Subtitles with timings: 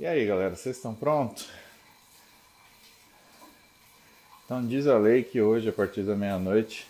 [0.00, 1.48] E aí, galera, vocês estão prontos?
[4.44, 6.86] Então, diz a lei que hoje, a partir da meia-noite,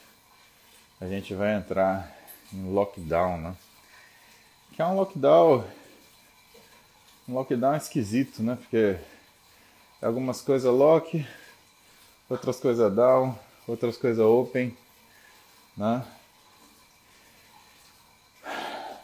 [1.01, 2.15] a gente vai entrar
[2.53, 3.57] em lockdown, né?
[4.75, 5.65] Que é um lockdown.
[7.27, 8.57] Um lockdown esquisito, né?
[8.57, 8.99] Porque
[10.03, 11.27] algumas coisas lock,
[12.29, 13.35] outras coisas down,
[13.67, 14.77] outras coisas open,
[15.75, 16.05] né?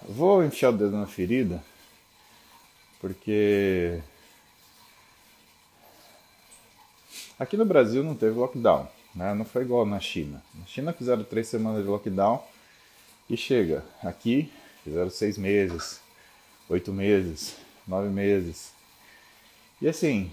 [0.07, 1.65] Vou enfiar o dedo na ferida
[3.05, 4.01] porque
[7.39, 9.35] aqui no Brasil não teve lockdown, né?
[9.35, 10.43] não foi igual na China.
[10.55, 12.43] Na China fizeram três semanas de lockdown
[13.29, 13.85] e chega.
[14.03, 14.51] Aqui
[14.83, 16.01] fizeram seis meses,
[16.67, 18.73] oito meses, nove meses.
[19.83, 20.33] E assim,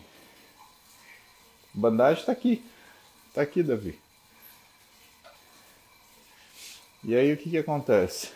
[1.74, 2.64] bandagem está aqui,
[3.28, 4.00] está aqui, Davi.
[7.04, 8.32] E aí o que, que acontece?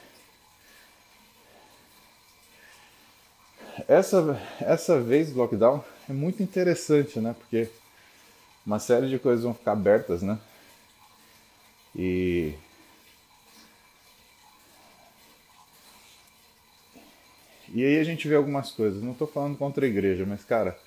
[3.87, 7.35] Essa, essa vez do lockdown é muito interessante, né?
[7.37, 7.69] Porque
[8.65, 10.39] uma série de coisas vão ficar abertas, né?
[11.95, 12.53] E
[17.75, 19.03] E aí a gente vê algumas coisas.
[19.03, 20.79] Não estou falando contra a igreja, mas cara,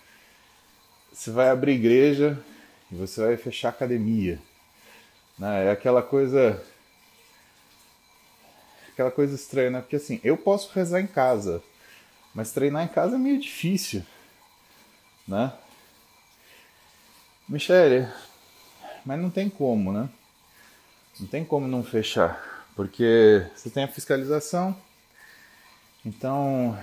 [1.12, 2.42] você vai abrir igreja
[2.90, 4.40] e você vai fechar academia.
[5.38, 5.66] Né?
[5.66, 6.62] É aquela coisa.
[8.90, 9.80] Aquela coisa estranha, né?
[9.82, 11.62] Porque assim, eu posso rezar em casa.
[12.34, 14.04] Mas treinar em casa é meio difícil,
[15.26, 15.52] né?
[17.48, 18.06] Michele,
[19.04, 20.08] mas não tem como, né?
[21.18, 24.76] Não tem como não fechar, porque você tem a fiscalização.
[26.04, 26.78] Então,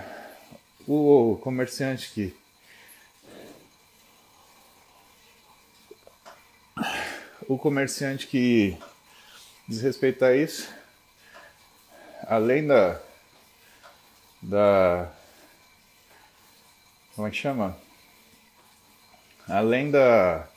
[0.87, 2.35] o comerciante que
[7.47, 8.77] o comerciante que
[9.67, 10.73] desrespeitar isso,
[12.27, 12.99] além da
[14.41, 15.11] da
[17.15, 17.77] como é que chama?
[19.47, 20.47] Além da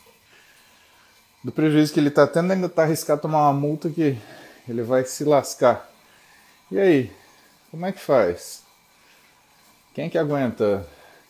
[1.43, 4.19] do prejuízo que ele está tendo, ainda está arriscado tomar uma multa que
[4.69, 5.89] ele vai se lascar.
[6.71, 7.13] E aí,
[7.71, 8.65] como é que faz?
[9.95, 10.87] Quem que aguenta?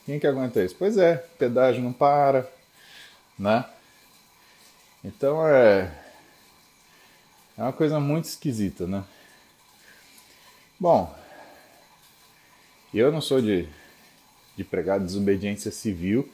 [0.06, 0.75] Quem que aguenta isso?
[0.78, 2.50] Pois é, pedágio não para,
[3.39, 3.65] né?
[5.05, 5.93] Então é
[7.56, 9.05] é uma coisa muito esquisita, né?
[10.78, 11.12] Bom,
[12.95, 13.69] eu não sou de
[14.59, 16.29] de pregar desobediência civil.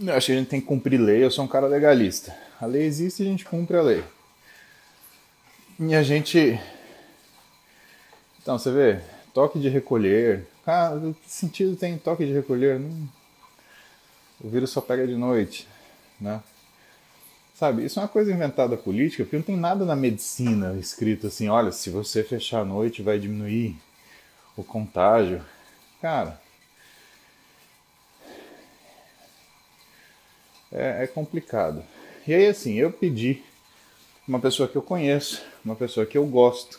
[0.00, 2.32] Eu acho que a gente tem que cumprir lei, eu sou um cara legalista.
[2.60, 4.04] A lei existe e a gente cumpre a lei.
[5.80, 6.60] E a gente.
[8.40, 9.00] Então, você vê,
[9.34, 10.46] toque de recolher.
[10.64, 10.92] Ah,
[11.24, 12.80] que sentido tem toque de recolher?
[14.40, 15.66] O vírus só pega de noite,
[16.20, 16.40] né?
[17.56, 21.48] Sabe, isso é uma coisa inventada política, porque não tem nada na medicina escrito assim,
[21.48, 23.76] olha, se você fechar a noite vai diminuir
[24.56, 25.44] o contágio.
[26.00, 26.40] Cara,
[30.72, 31.82] é, é complicado.
[32.26, 33.42] E aí, assim, eu pedi
[34.26, 36.78] uma pessoa que eu conheço, uma pessoa que eu gosto,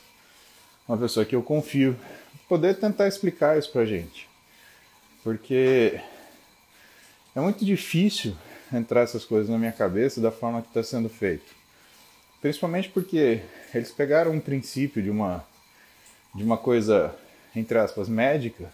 [0.87, 1.97] uma pessoa que eu confio,
[2.47, 4.29] poder tentar explicar isso pra gente.
[5.23, 5.99] Porque
[7.35, 8.35] é muito difícil
[8.73, 11.53] entrar essas coisas na minha cabeça da forma que está sendo feito.
[12.41, 13.41] Principalmente porque
[13.73, 15.45] eles pegaram um princípio de uma,
[16.33, 17.15] de uma coisa,
[17.55, 18.71] entre aspas, médica,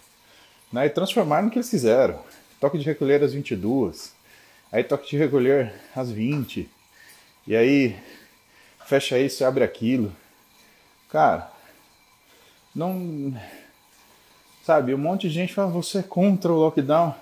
[0.72, 2.24] né, e transformaram no que eles fizeram.
[2.60, 4.14] Toque de recolher às 22,
[4.72, 6.70] Aí toque de recolher às 20.
[7.48, 7.98] E aí
[8.86, 10.14] fecha isso abre aquilo.
[11.10, 11.50] Cara,
[12.76, 13.34] não.
[14.64, 17.16] Sabe, um monte de gente fala, você é contra o lockdown.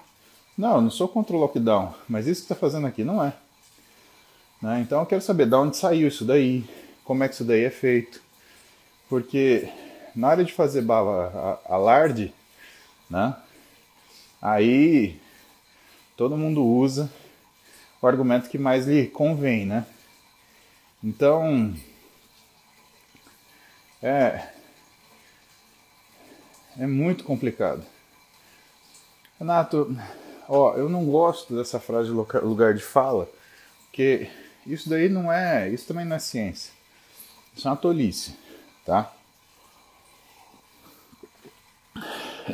[0.57, 3.33] Não, eu não sou contra o lockdown, mas isso que está fazendo aqui não é.
[4.61, 4.81] Né?
[4.81, 6.67] Então eu quero saber de onde saiu isso daí,
[7.03, 8.19] como é que isso daí é feito.
[9.07, 9.69] Porque
[10.15, 12.33] na hora de fazer bava alarde,
[13.07, 13.35] né?
[14.41, 15.19] Aí
[16.17, 17.11] todo mundo usa
[18.05, 19.83] o argumento que mais lhe convém, né?
[21.03, 21.75] Então,
[24.01, 24.47] é,
[26.77, 27.83] é muito complicado.
[29.39, 29.97] Renato,
[30.47, 33.27] ó, eu não gosto dessa frase lugar de fala,
[33.85, 34.29] porque
[34.67, 36.71] isso daí não é, isso também não é ciência.
[37.55, 38.37] Isso é uma tolice,
[38.85, 39.11] tá?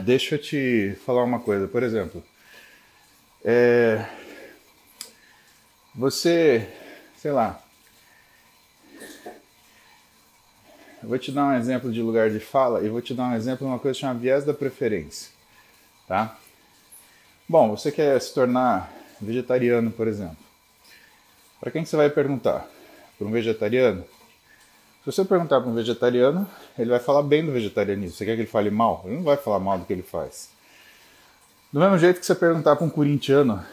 [0.05, 2.23] Deixa eu te falar uma coisa, por exemplo,
[3.43, 4.05] é,
[5.93, 6.67] você,
[7.17, 7.61] sei lá.
[11.01, 13.35] Eu vou te dar um exemplo de lugar de fala e vou te dar um
[13.35, 15.31] exemplo de uma coisa chamada viés da preferência,
[16.07, 16.37] tá?
[17.49, 20.37] Bom, você quer se tornar vegetariano, por exemplo.
[21.59, 22.67] Para quem que você vai perguntar?
[23.17, 24.03] Para um vegetariano?
[25.03, 26.47] Se você perguntar para um vegetariano,
[26.77, 28.15] ele vai falar bem do vegetarianismo.
[28.15, 29.01] Você quer que ele fale mal?
[29.05, 30.49] Ele não vai falar mal do que ele faz.
[31.73, 33.63] Do mesmo jeito que você perguntar para um corintiano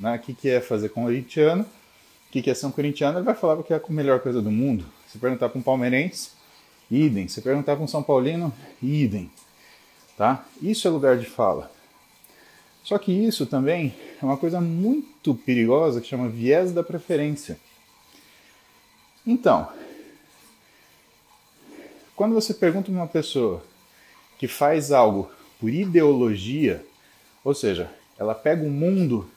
[0.00, 3.18] né, o que, que é fazer com corintiano, o que, que é ser um corintiano,
[3.18, 4.84] ele vai falar que é a melhor coisa do mundo.
[5.06, 6.30] Se perguntar para um palmeirense,
[6.90, 7.28] idem.
[7.28, 8.52] Se perguntar para um São Paulino,
[8.82, 9.30] idem.
[10.16, 10.44] Tá?
[10.62, 11.70] Isso é lugar de fala.
[12.82, 17.58] Só que isso também é uma coisa muito perigosa que chama viés da preferência.
[19.26, 19.68] Então,
[22.16, 23.62] quando você pergunta para uma pessoa
[24.38, 26.84] que faz algo por ideologia,
[27.44, 29.28] ou seja, ela pega o mundo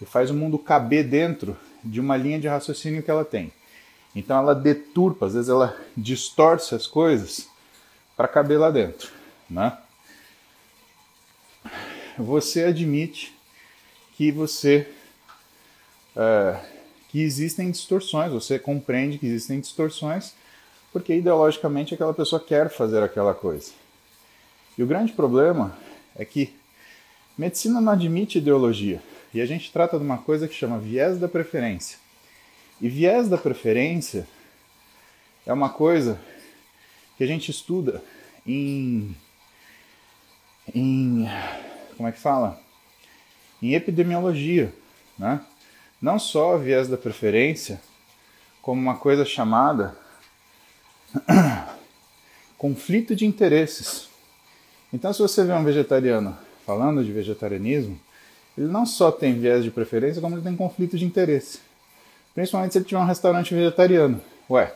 [0.00, 3.52] e faz o mundo caber dentro de uma linha de raciocínio que ela tem.
[4.14, 7.48] Então ela deturpa, às vezes ela distorce as coisas
[8.16, 9.10] para caber lá dentro,
[9.48, 9.76] né?
[12.18, 13.36] Você admite
[14.16, 14.88] que você
[16.16, 16.58] é,
[17.08, 20.34] que existem distorções, você compreende que existem distorções,
[20.92, 23.72] porque ideologicamente aquela pessoa quer fazer aquela coisa.
[24.78, 25.76] E o grande problema
[26.14, 26.54] é que
[27.36, 29.02] medicina não admite ideologia.
[29.36, 31.98] E a gente trata de uma coisa que chama viés da preferência.
[32.80, 34.26] E viés da preferência
[35.44, 36.18] é uma coisa
[37.18, 38.02] que a gente estuda
[38.46, 39.14] em,
[40.74, 41.28] em
[41.98, 42.58] como é que fala?
[43.60, 44.72] Em epidemiologia,
[45.18, 45.44] né?
[46.00, 47.78] Não só viés da preferência,
[48.62, 49.94] como uma coisa chamada
[52.56, 54.08] conflito de interesses.
[54.90, 56.34] Então, se você vê um vegetariano
[56.64, 58.00] falando de vegetarianismo,
[58.56, 61.58] ele não só tem viés de preferência, como ele tem conflito de interesse.
[62.34, 64.20] Principalmente se ele tiver um restaurante vegetariano.
[64.48, 64.74] Ué,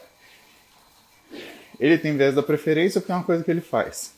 [1.79, 4.13] ele tem viés da preferência porque é uma coisa que ele faz.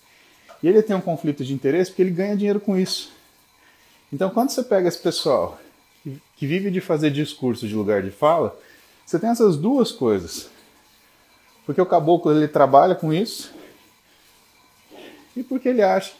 [0.62, 3.12] E ele tem um conflito de interesse porque ele ganha dinheiro com isso.
[4.12, 5.58] Então, quando você pega esse pessoal
[6.36, 8.56] que vive de fazer discurso de lugar de fala,
[9.06, 10.50] você tem essas duas coisas.
[11.64, 13.52] Porque o caboclo ele trabalha com isso
[15.36, 16.12] e porque ele acha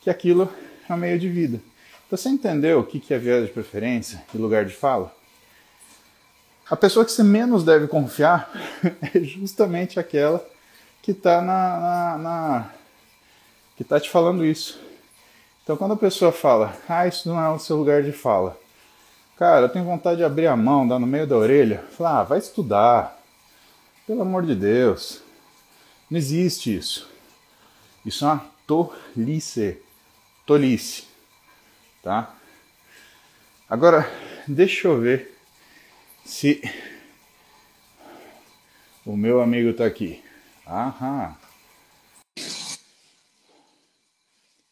[0.00, 0.48] que aquilo
[0.88, 1.60] é um meio de vida.
[2.08, 5.12] Você entendeu o que é viés de preferência e lugar de fala?
[6.70, 8.48] A pessoa que você menos deve confiar
[9.12, 10.44] é justamente aquela
[11.02, 12.70] que está na, na, na,
[13.76, 14.80] que está te falando isso.
[15.64, 18.56] Então, quando a pessoa fala, ah, isso não é o seu lugar de fala,
[19.36, 22.22] cara, eu tenho vontade de abrir a mão, dar no meio da orelha, falar, ah,
[22.22, 23.20] vai estudar,
[24.06, 25.22] pelo amor de Deus,
[26.08, 27.08] não existe isso.
[28.04, 29.82] Isso é uma tolice,
[30.46, 31.05] tolice
[32.06, 32.38] tá?
[33.68, 34.06] Agora,
[34.46, 35.36] deixa eu ver
[36.24, 36.62] se
[39.04, 40.22] o meu amigo está aqui.
[40.64, 41.36] Aham.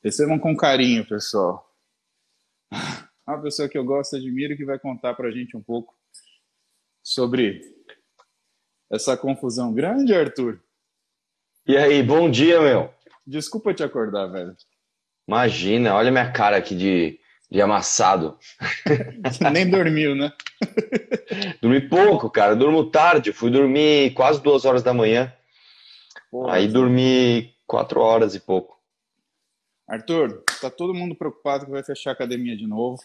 [0.00, 1.68] Recebam com carinho, pessoal.
[3.26, 5.92] Uma pessoa que eu gosto, admiro que vai contar para a gente um pouco
[7.02, 7.62] sobre
[8.88, 10.62] essa confusão grande, Arthur.
[11.66, 12.94] E aí, bom dia, meu.
[13.26, 14.56] Desculpa te acordar, velho.
[15.26, 17.23] Imagina, olha minha cara aqui de
[17.54, 18.36] de amassado.
[19.52, 20.32] Nem dormiu, né?
[21.62, 22.56] Dormi pouco, cara.
[22.56, 23.32] Durmo tarde.
[23.32, 25.32] Fui dormir quase duas horas da manhã.
[26.48, 28.76] Aí dormi quatro horas e pouco.
[29.86, 33.00] Arthur, tá todo mundo preocupado que vai fechar a academia de novo.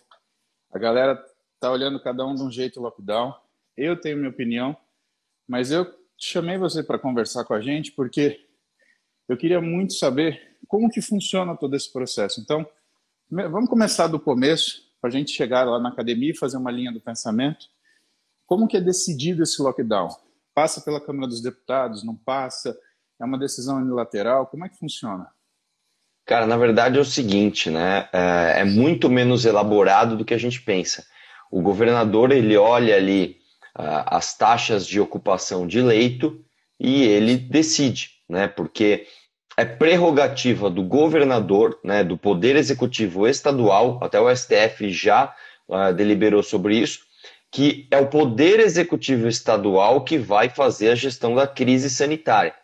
[0.74, 1.24] A galera
[1.60, 3.36] tá olhando cada um de um jeito lockdown.
[3.78, 4.76] Eu tenho minha opinião,
[5.48, 5.86] mas eu
[6.18, 8.44] chamei você para conversar com a gente porque
[9.28, 12.42] eu queria muito saber como que funciona todo esse processo.
[12.42, 12.68] Então,
[13.32, 16.92] Vamos começar do começo, para a gente chegar lá na academia e fazer uma linha
[16.92, 17.68] do pensamento.
[18.48, 20.10] Como que é decidido esse lockdown?
[20.56, 22.76] Passa pela Câmara dos Deputados, não passa?
[23.22, 24.48] É uma decisão unilateral?
[24.48, 25.28] Como é que funciona?
[26.26, 28.10] Cara, na verdade é o seguinte, né?
[28.12, 31.06] É, é muito menos elaborado do que a gente pensa.
[31.52, 33.38] O governador ele olha ali
[33.78, 36.44] uh, as taxas de ocupação de leito
[36.80, 38.48] e ele decide, né?
[38.48, 39.06] Porque
[39.60, 45.36] é prerrogativa do governador, né, do Poder Executivo Estadual, até o STF já
[45.68, 47.02] uh, deliberou sobre isso,
[47.52, 52.56] que é o Poder Executivo Estadual que vai fazer a gestão da crise sanitária.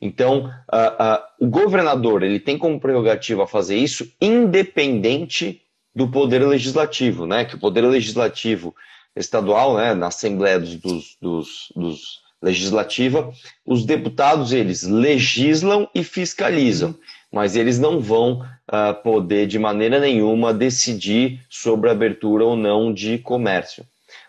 [0.00, 5.62] Então, uh, uh, o governador ele tem como prerrogativa fazer isso independente
[5.94, 8.74] do Poder Legislativo, né, que o Poder Legislativo
[9.14, 13.32] Estadual, né, na Assembleia dos, dos, dos, dos legislativa,
[13.66, 16.94] os deputados eles legislam e fiscalizam,
[17.32, 22.92] mas eles não vão uh, poder de maneira nenhuma decidir sobre a abertura ou não
[22.92, 23.84] de comércio,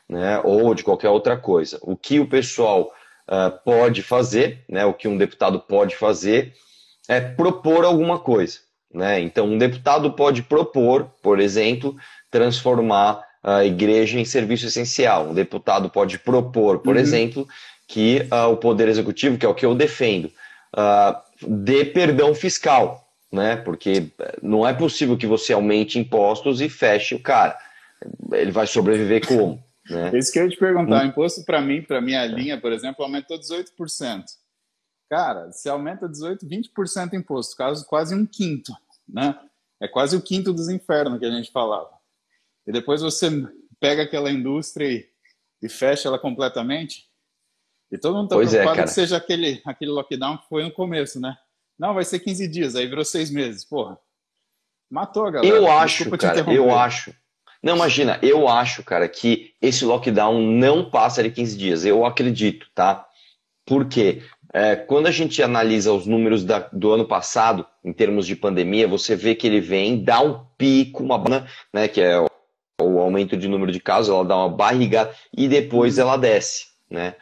[0.08, 1.78] né, ou de qualquer outra coisa.
[1.82, 2.92] O que o pessoal
[3.28, 6.54] uh, pode fazer, né, o que um deputado pode fazer,
[7.08, 8.60] é propor alguma coisa.
[8.94, 9.20] Né?
[9.22, 11.96] Então, um deputado pode propor, por exemplo,
[12.32, 15.30] transformar a igreja em serviço essencial.
[15.30, 17.02] Um deputado pode propor, por uhum.
[17.02, 17.48] exemplo,
[17.90, 20.26] que uh, o Poder Executivo, que é o que eu defendo,
[20.76, 23.04] uh, dê perdão fiscal.
[23.32, 23.58] né?
[23.58, 27.58] Porque não é possível que você aumente impostos e feche o cara.
[28.32, 29.62] Ele vai sobreviver como?
[29.90, 30.12] Né?
[30.14, 31.04] Isso que eu ia te perguntar.
[31.04, 34.24] O imposto para mim, para minha linha, por exemplo, aumentou 18%.
[35.10, 38.72] Cara, se aumenta 18, 20% imposto, caso quase um quinto,
[39.08, 39.36] né?
[39.82, 41.90] É quase o quinto dos infernos que a gente falava.
[42.68, 43.28] E depois você
[43.80, 45.08] pega aquela indústria e,
[45.64, 47.09] e fecha ela completamente.
[47.92, 50.72] E todo mundo está é, preocupado é, que seja aquele, aquele lockdown que foi no
[50.72, 51.36] começo, né?
[51.78, 53.64] Não, vai ser 15 dias, aí virou seis meses.
[53.64, 53.98] Porra,
[54.90, 55.56] matou a galera.
[55.56, 57.14] Eu acho, cara, eu acho.
[57.64, 61.86] Não, imagina, eu acho, cara, que esse lockdown não passa de 15 dias.
[61.86, 63.06] Eu acredito, tá?
[63.66, 64.24] Por quê?
[64.52, 68.88] É, quando a gente analisa os números da, do ano passado, em termos de pandemia,
[68.88, 71.22] você vê que ele vem, dá um pico, uma
[71.72, 72.28] né, que é o,
[72.82, 77.16] o aumento de número de casos, ela dá uma barrigada e depois ela desce, né?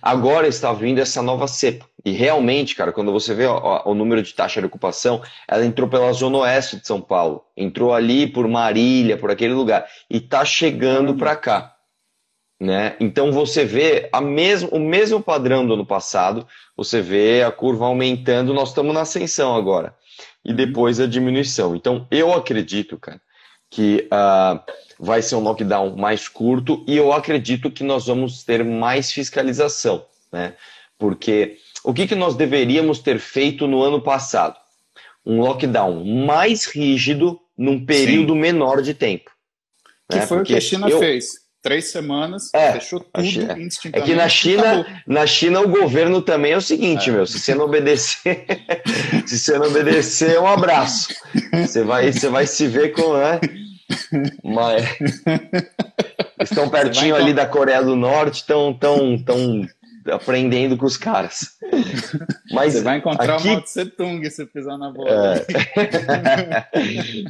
[0.00, 1.86] Agora está vindo essa nova cepa.
[2.04, 5.88] E realmente, cara, quando você vê ó, o número de taxa de ocupação, ela entrou
[5.88, 10.44] pela zona oeste de São Paulo, entrou ali por Marília, por aquele lugar, e está
[10.44, 11.76] chegando para cá.
[12.60, 12.96] Né?
[13.00, 16.46] Então você vê a mesmo, o mesmo padrão do ano passado,
[16.76, 19.96] você vê a curva aumentando, nós estamos na ascensão agora,
[20.44, 21.74] e depois a diminuição.
[21.74, 23.20] Então eu acredito, cara,
[23.72, 24.60] que uh,
[25.00, 30.04] vai ser um lockdown mais curto e eu acredito que nós vamos ter mais fiscalização,
[30.30, 30.52] né?
[30.98, 34.56] Porque o que, que nós deveríamos ter feito no ano passado?
[35.24, 38.40] Um lockdown mais rígido num período Sim.
[38.40, 39.30] menor de tempo.
[40.10, 40.26] Que né?
[40.26, 40.98] foi Porque o que a China eu...
[40.98, 41.42] fez.
[41.62, 43.56] Três semanas, é, fechou tudo China...
[43.92, 47.12] É que na China, na China o governo também é o seguinte, é.
[47.12, 48.44] meu, se você não obedecer,
[49.24, 51.14] se você não obedecer, um abraço.
[51.52, 53.38] Você vai, você vai se ver com, né?
[54.42, 54.84] Mas
[56.40, 59.66] estão pertinho ali da Coreia do Norte, estão tão, tão
[60.10, 61.52] aprendendo com os caras.
[62.50, 63.48] Mas você vai encontrar aqui...
[63.48, 65.36] o Mao Tse Tung se pisar na bola.
[65.36, 66.66] É.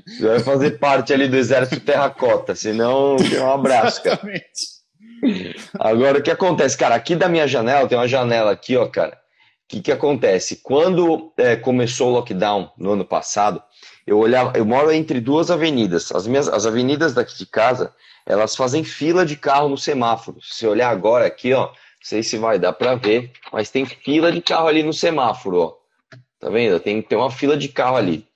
[0.06, 4.02] você vai fazer parte ali do exército terracota, senão um abraço.
[5.78, 6.76] Agora, o que acontece?
[6.76, 9.14] Cara, aqui da minha janela, tem uma janela aqui, ó, cara.
[9.14, 10.56] O que, que acontece?
[10.62, 13.62] Quando é, começou o lockdown no ano passado,
[14.06, 16.10] eu olhava, eu moro entre duas avenidas.
[16.12, 17.94] As minhas, as avenidas daqui de casa,
[18.26, 20.38] elas fazem fila de carro no semáforo.
[20.42, 24.32] Se olhar agora aqui, ó, não sei se vai dar para ver, mas tem fila
[24.32, 25.74] de carro ali no semáforo, ó.
[26.40, 26.80] Tá vendo?
[26.80, 28.26] Tem, tem uma fila de carro ali.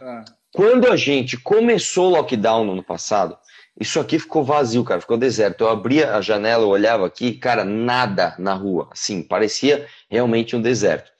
[0.00, 0.24] Ah.
[0.52, 3.36] Quando a gente começou o lockdown no ano passado,
[3.80, 5.62] isso aqui ficou vazio, cara, ficou deserto.
[5.62, 8.88] Eu abria a janela, eu olhava aqui, cara, nada na rua.
[8.92, 11.10] Assim, parecia realmente um deserto.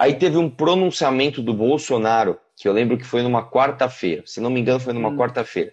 [0.00, 4.22] Aí teve um pronunciamento do Bolsonaro que eu lembro que foi numa quarta-feira.
[4.26, 5.16] Se não me engano, foi numa hum.
[5.16, 5.72] quarta-feira.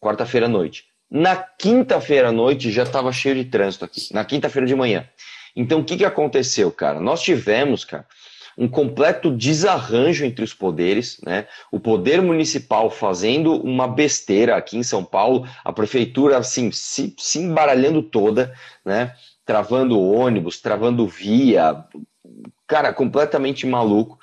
[0.00, 0.86] Quarta-feira à noite.
[1.08, 4.12] Na quinta-feira à noite já estava cheio de trânsito aqui.
[4.12, 5.08] Na quinta-feira de manhã.
[5.54, 7.00] Então, o que, que aconteceu, cara?
[7.00, 8.04] Nós tivemos, cara,
[8.58, 11.46] um completo desarranjo entre os poderes, né?
[11.70, 17.38] O poder municipal fazendo uma besteira aqui em São Paulo, a prefeitura assim se, se
[17.38, 18.52] embaralhando toda,
[18.84, 19.14] né?
[19.44, 21.84] Travando ônibus, travando via,
[22.66, 24.18] cara, completamente maluco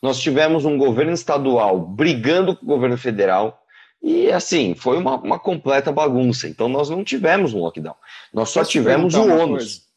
[0.00, 3.64] nós tivemos um governo estadual brigando com o governo federal,
[4.02, 6.48] e assim, foi uma, uma completa bagunça.
[6.48, 7.94] Então nós não tivemos um lockdown.
[8.32, 9.88] Nós só Posso tivemos o ônus.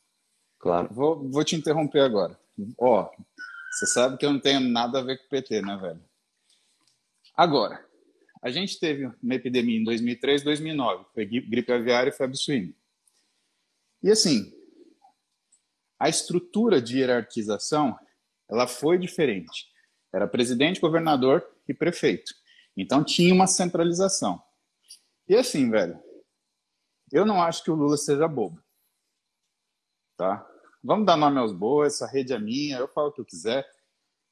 [0.60, 0.90] Claro.
[0.92, 2.40] Vou, vou te interromper agora.
[2.80, 3.10] Ó,
[3.72, 6.00] você sabe que eu não tenho nada a ver com o PT, né, velho?
[7.36, 7.84] Agora,
[8.42, 12.74] a gente teve uma epidemia em 2003, 2009, foi gripe aviária e febre suína.
[14.04, 14.54] E assim,
[16.00, 17.98] a estrutura de hierarquização,
[18.50, 19.68] ela foi diferente.
[20.14, 22.34] Era presidente, governador e prefeito.
[22.76, 24.42] Então tinha uma centralização.
[25.28, 26.00] E assim, velho,
[27.12, 28.62] eu não acho que o Lula seja bobo.
[30.18, 30.46] Tá?
[30.84, 33.68] Vamos dar nome aos bois, essa rede é minha, eu falo o que eu quiser.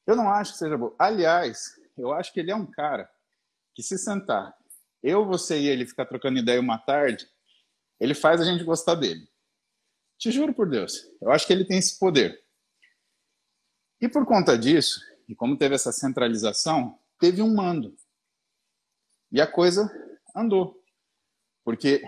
[0.06, 0.96] Eu não acho que seja bobo.
[1.00, 3.10] Aliás, eu acho que ele é um cara
[3.74, 4.56] que se sentar,
[5.02, 7.28] eu, você e ele ficar trocando ideia uma tarde,
[8.00, 9.28] ele faz a gente gostar dele.
[10.24, 12.42] Te juro por Deus, eu acho que ele tem esse poder.
[14.00, 17.94] E por conta disso, e como teve essa centralização, teve um mando.
[19.30, 19.92] E a coisa
[20.34, 20.82] andou.
[21.62, 22.02] Porque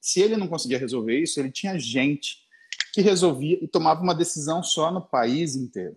[0.00, 2.44] se ele não conseguia resolver isso, ele tinha gente
[2.92, 5.96] que resolvia e tomava uma decisão só no país inteiro.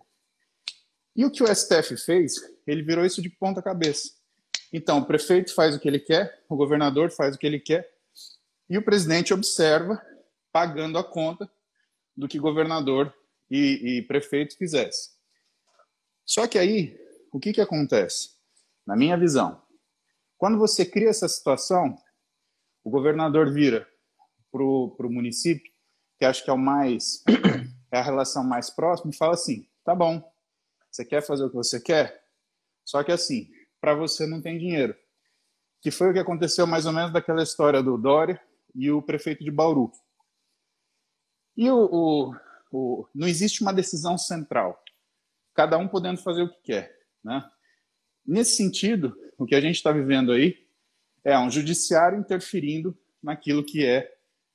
[1.16, 4.12] E o que o STF fez, ele virou isso de ponta cabeça.
[4.72, 7.92] Então, o prefeito faz o que ele quer, o governador faz o que ele quer,
[8.68, 10.00] e o presidente observa,
[10.52, 11.50] pagando a conta
[12.16, 13.14] do que governador
[13.50, 15.10] e, e prefeito fizesse.
[16.24, 16.96] Só que aí,
[17.32, 18.30] o que, que acontece?
[18.86, 19.60] Na minha visão,
[20.38, 21.96] quando você cria essa situação,
[22.84, 23.88] o governador vira
[24.50, 25.70] para o município,
[26.18, 27.22] que acho que é o mais
[27.92, 30.22] é a relação mais próxima, e fala assim: tá bom,
[30.90, 32.24] você quer fazer o que você quer?
[32.84, 34.94] Só que assim, para você não tem dinheiro.
[35.80, 38.40] Que foi o que aconteceu mais ou menos daquela história do Dória
[38.74, 39.90] e o prefeito de Bauru.
[41.60, 42.34] E o, o,
[42.72, 44.82] o, não existe uma decisão central,
[45.54, 46.96] cada um podendo fazer o que quer.
[47.22, 47.44] Né?
[48.26, 50.56] Nesse sentido, o que a gente está vivendo aí
[51.22, 54.10] é um judiciário interferindo naquilo que é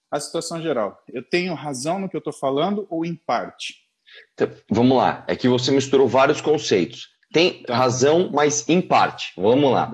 [0.10, 1.00] a situação geral.
[1.08, 3.88] Eu tenho razão no que eu estou falando ou em parte?
[4.34, 7.10] Então, vamos lá, é que você misturou vários conceitos.
[7.32, 7.76] Tem tá.
[7.76, 9.32] razão, mas em parte.
[9.38, 9.92] Vamos lá.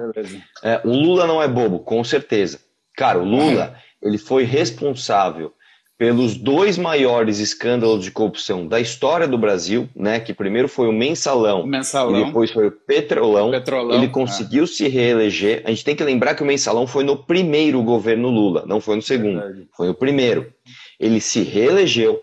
[0.63, 2.62] É, o Lula não é bobo, com certeza.
[2.96, 5.53] Cara, o Lula ele foi responsável
[6.01, 10.20] pelos dois maiores escândalos de corrupção da história do Brasil, né?
[10.20, 12.20] Que primeiro foi o Mensalão, Mensalão.
[12.20, 13.51] e depois foi o Petrolão.
[13.51, 14.67] Petrolão ele conseguiu é.
[14.67, 15.62] se reeleger.
[15.63, 18.96] A gente tem que lembrar que o Mensalão foi no primeiro governo Lula, não foi
[18.96, 19.67] no segundo, Verdade.
[19.77, 20.51] foi no primeiro.
[21.00, 22.20] Ele se reelegeu,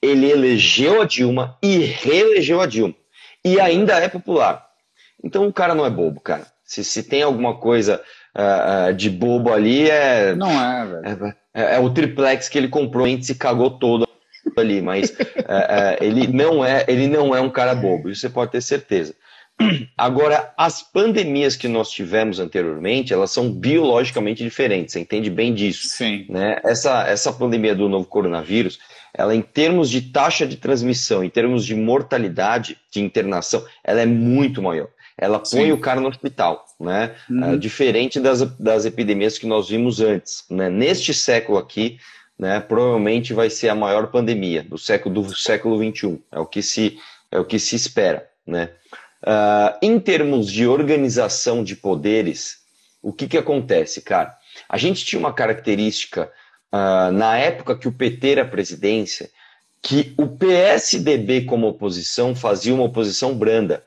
[0.00, 2.94] ele elegeu a Dilma e reelegeu a Dilma.
[3.44, 4.66] E ainda é popular.
[5.22, 6.46] Então o cara não é bobo, cara.
[6.64, 8.02] Se, se tem alguma coisa
[8.38, 10.34] uh, uh, de bobo ali, é.
[10.34, 11.34] Não é, velho.
[11.54, 14.06] É, é, é, o triplex que ele comprou e se cagou todo
[14.56, 15.12] ali, mas
[15.48, 18.62] é, é, ele, não é, ele não é um cara bobo, isso você pode ter
[18.62, 19.14] certeza.
[19.96, 25.88] Agora, as pandemias que nós tivemos anteriormente, elas são biologicamente diferentes, você entende bem disso.
[25.88, 26.26] Sim.
[26.28, 26.60] Né?
[26.62, 28.78] Essa, essa pandemia do novo coronavírus,
[29.12, 34.06] ela em termos de taxa de transmissão, em termos de mortalidade, de internação, ela é
[34.06, 34.88] muito maior.
[35.18, 35.72] Ela põe Sim.
[35.72, 37.14] o cara no hospital, né?
[37.28, 37.54] Uhum.
[37.54, 40.44] Uh, diferente das, das epidemias que nós vimos antes.
[40.48, 40.70] Né?
[40.70, 41.98] Neste século aqui,
[42.38, 46.20] né, provavelmente vai ser a maior pandemia do século do século 21.
[46.30, 46.98] É o que se
[47.30, 48.70] é o que se espera, né?
[49.22, 52.58] Uh, em termos de organização de poderes,
[53.02, 54.34] o que que acontece, cara?
[54.68, 56.30] A gente tinha uma característica
[56.72, 59.28] uh, na época que o PT era presidência,
[59.82, 63.84] que o PSDB como oposição fazia uma oposição branda.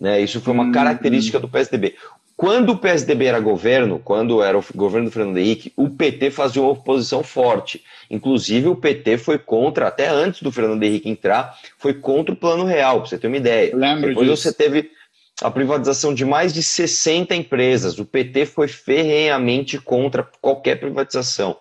[0.00, 0.20] Né?
[0.20, 1.94] Isso foi uma hum, característica do PSDB.
[2.36, 6.62] Quando o PSDB era governo, quando era o governo do Fernando Henrique, o PT fazia
[6.62, 7.82] uma oposição forte.
[8.08, 12.64] Inclusive, o PT foi contra, até antes do Fernando Henrique entrar, foi contra o Plano
[12.64, 13.74] Real, para você ter uma ideia.
[13.74, 14.42] Lembro Depois disso.
[14.42, 14.88] você teve
[15.42, 17.98] a privatização de mais de 60 empresas.
[17.98, 21.56] O PT foi ferrenhamente contra qualquer privatização.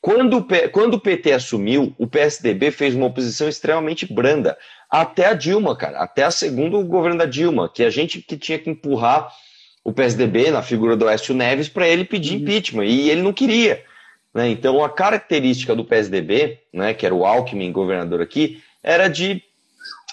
[0.00, 4.58] Quando, quando o PT assumiu, o PSDB fez uma oposição extremamente branda
[4.92, 8.58] até a Dilma, cara, até a segundo governo da Dilma, que a gente que tinha
[8.58, 9.32] que empurrar
[9.82, 13.82] o PSDB na figura do Écio Neves para ele pedir impeachment e ele não queria.
[14.34, 14.50] Né?
[14.50, 19.42] Então a característica do PSDB, né, que era o Alckmin governador aqui, era de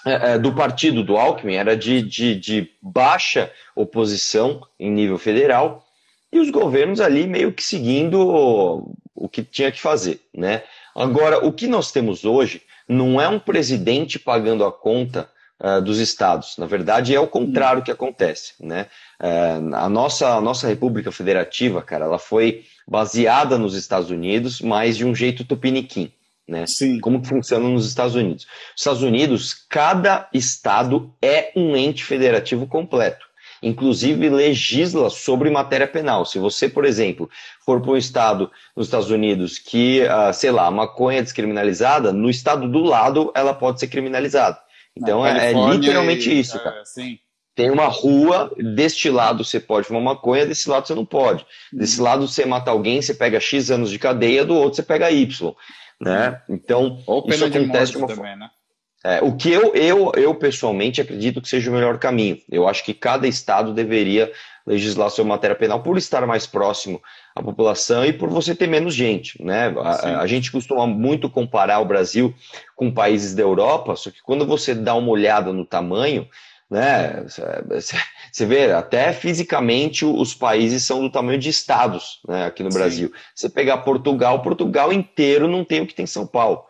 [0.06, 5.86] é, é, do partido do Alckmin era de, de, de baixa oposição em nível federal
[6.32, 10.62] e os governos ali meio que seguindo o, o que tinha que fazer, né?
[10.94, 15.98] Agora, o que nós temos hoje não é um presidente pagando a conta uh, dos
[15.98, 16.56] estados.
[16.58, 18.54] Na verdade, é o contrário que acontece.
[18.60, 18.86] Né?
[19.20, 24.96] Uh, a, nossa, a nossa República Federativa, cara, ela foi baseada nos Estados Unidos, mas
[24.96, 26.12] de um jeito tupiniquim.
[26.48, 26.66] Né?
[26.66, 26.98] Sim.
[26.98, 28.44] Como que funciona nos Estados Unidos?
[28.46, 33.29] Nos Estados Unidos, cada estado é um ente federativo completo
[33.62, 36.24] inclusive legisla sobre matéria penal.
[36.24, 37.28] Se você, por exemplo,
[37.64, 42.12] for para um estado nos Estados Unidos que, uh, sei lá, a maconha é descriminalizada,
[42.12, 44.58] no estado do lado ela pode ser criminalizada.
[44.96, 46.84] Então é, é, literalmente isso, é, cara.
[46.84, 47.18] Sim.
[47.54, 51.44] Tem uma rua, deste lado você pode fumar maconha, desse lado você não pode.
[51.72, 52.04] Desse uhum.
[52.04, 55.54] lado você mata alguém, você pega X anos de cadeia, do outro você pega Y.
[56.00, 56.40] Né?
[56.48, 58.48] Então, Ou isso acontece de, de uma também, né?
[59.02, 62.38] É, o que eu, eu, eu pessoalmente acredito que seja o melhor caminho.
[62.50, 64.30] Eu acho que cada estado deveria
[64.66, 67.00] legislar sobre matéria penal por estar mais próximo
[67.34, 69.42] à população e por você ter menos gente.
[69.42, 69.74] Né?
[69.78, 72.34] A, a, gente costuma muito comparar o Brasil
[72.76, 76.28] com países da Europa, só que quando você dá uma olhada no tamanho,
[76.70, 77.24] né,
[78.30, 82.78] você vê até fisicamente os países são do tamanho de estados né, aqui no Sim.
[82.78, 83.12] Brasil.
[83.34, 86.64] Você pegar Portugal, Portugal inteiro não tem o que tem São Paulo.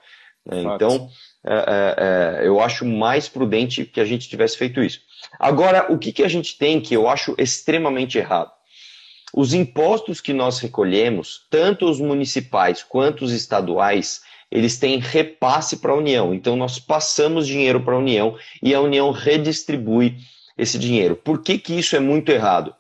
[0.47, 0.63] Né?
[0.63, 5.01] Então é, é, é, eu acho mais prudente que a gente tivesse feito isso.
[5.39, 8.51] Agora, o que, que a gente tem que eu acho extremamente errado?
[9.33, 15.93] Os impostos que nós recolhemos, tanto os municipais quanto os estaduais, eles têm repasse para
[15.93, 16.35] a União.
[16.35, 20.17] Então, nós passamos dinheiro para a União e a União redistribui
[20.59, 21.15] esse dinheiro.
[21.15, 22.75] Por que, que isso é muito errado?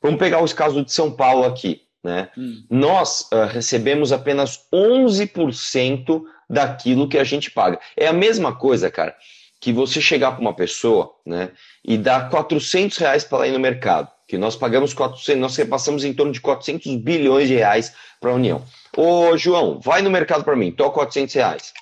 [0.00, 1.83] Vamos pegar os casos de São Paulo aqui.
[2.04, 2.28] Né?
[2.36, 2.62] Hum.
[2.68, 7.80] Nós uh, recebemos apenas 11% daquilo que a gente paga.
[7.96, 9.16] É a mesma coisa, cara,
[9.58, 11.50] que você chegar para uma pessoa né,
[11.82, 16.04] e dar 400 reais para ela ir no mercado, que nós pagamos 400, nós repassamos
[16.04, 18.62] em torno de 400 bilhões de reais para a União.
[18.94, 21.72] Ô, João, vai no mercado para mim, tô 400 reais.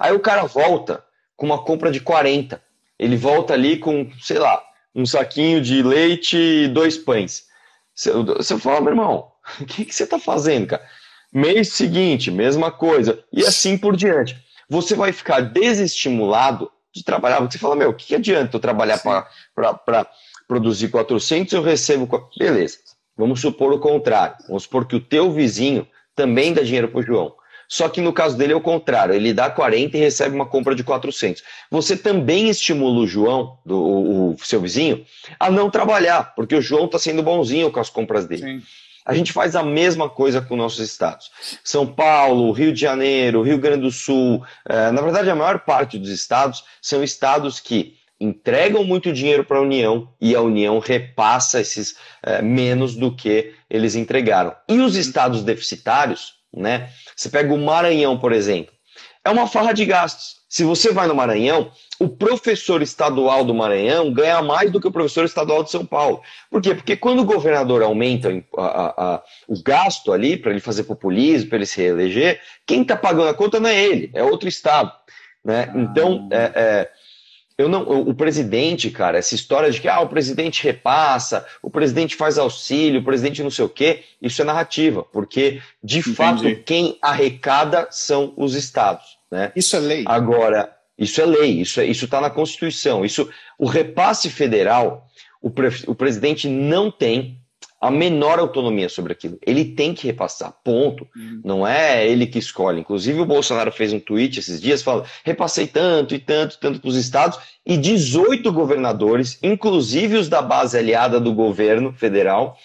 [0.00, 1.04] Aí o cara volta
[1.36, 2.60] com uma compra de 40.
[2.98, 4.60] Ele volta ali com, sei lá,
[4.92, 7.44] um saquinho de leite e dois pães.
[7.94, 10.82] Você, você fala, meu irmão, o que, que você está fazendo, cara?
[11.32, 14.36] Mês seguinte, mesma coisa, e assim por diante.
[14.68, 18.60] Você vai ficar desestimulado de trabalhar, porque você fala, meu, o que, que adianta eu
[18.60, 20.06] trabalhar para
[20.46, 22.08] produzir 400 eu recebo...
[22.38, 22.78] Beleza,
[23.16, 24.36] vamos supor o contrário.
[24.46, 27.34] Vamos supor que o teu vizinho também dá dinheiro para o João.
[27.68, 30.74] Só que no caso dele é o contrário, ele dá 40 e recebe uma compra
[30.74, 31.42] de 400.
[31.70, 35.04] Você também estimula o João, do, o, o seu vizinho,
[35.40, 38.42] a não trabalhar, porque o João está sendo bonzinho com as compras dele.
[38.42, 38.62] Sim.
[39.04, 41.30] A gente faz a mesma coisa com nossos estados.
[41.62, 45.98] São Paulo, Rio de Janeiro, Rio Grande do Sul, eh, na verdade a maior parte
[45.98, 51.60] dos estados são estados que entregam muito dinheiro para a União e a União repassa
[51.60, 54.54] esses eh, menos do que eles entregaram.
[54.68, 56.88] E os estados deficitários, né?
[57.14, 58.72] Você pega o Maranhão, por exemplo.
[59.24, 60.43] É uma farra de gastos.
[60.54, 64.92] Se você vai no Maranhão, o professor estadual do Maranhão ganha mais do que o
[64.92, 66.22] professor estadual de São Paulo.
[66.48, 66.76] Por quê?
[66.76, 71.48] Porque quando o governador aumenta a, a, a, o gasto ali para ele fazer populismo,
[71.48, 74.92] para ele se reeleger, quem está pagando a conta não é ele, é outro estado.
[75.44, 75.72] Né?
[75.74, 76.90] Então, é, é
[77.56, 82.16] eu não, o presidente, cara, essa história de que ah, o presidente repassa, o presidente
[82.16, 86.16] faz auxílio, o presidente não sei o quê, isso é narrativa, porque de Entendi.
[86.16, 89.52] fato quem arrecada são os estados, né?
[89.56, 90.04] Isso é lei.
[90.06, 93.04] Agora, isso é lei, isso é, está na Constituição.
[93.04, 95.08] Isso, o repasse federal,
[95.42, 97.40] o, pre, o presidente não tem
[97.80, 99.36] a menor autonomia sobre aquilo.
[99.44, 101.06] Ele tem que repassar, ponto.
[101.16, 101.40] Uhum.
[101.44, 102.80] Não é ele que escolhe.
[102.80, 106.88] Inclusive, o Bolsonaro fez um tweet esses dias falando: repassei tanto e tanto, tanto para
[106.88, 112.56] os estados, e 18 governadores, inclusive os da base aliada do governo federal,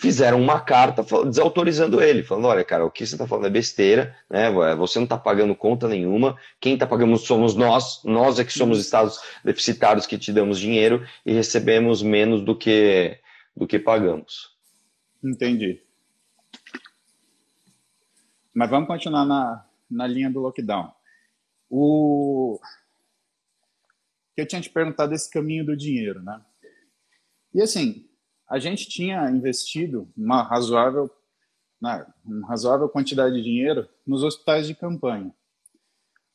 [0.00, 4.16] fizeram uma carta desautorizando ele, falando: olha, cara, o que você está falando é besteira,
[4.30, 4.50] né?
[4.76, 8.80] Você não está pagando conta nenhuma, quem está pagando somos nós, nós é que somos
[8.80, 13.18] estados deficitários que te damos dinheiro e recebemos menos do que
[13.54, 14.56] do que pagamos.
[15.22, 15.82] Entendi.
[18.54, 20.90] Mas vamos continuar na, na linha do lockdown.
[21.68, 22.58] O
[24.34, 26.40] que eu tinha te perguntado desse caminho do dinheiro, né?
[27.52, 28.09] E assim,
[28.50, 31.08] a gente tinha investido uma razoável,
[31.80, 35.32] né, uma razoável quantidade de dinheiro nos hospitais de campanha.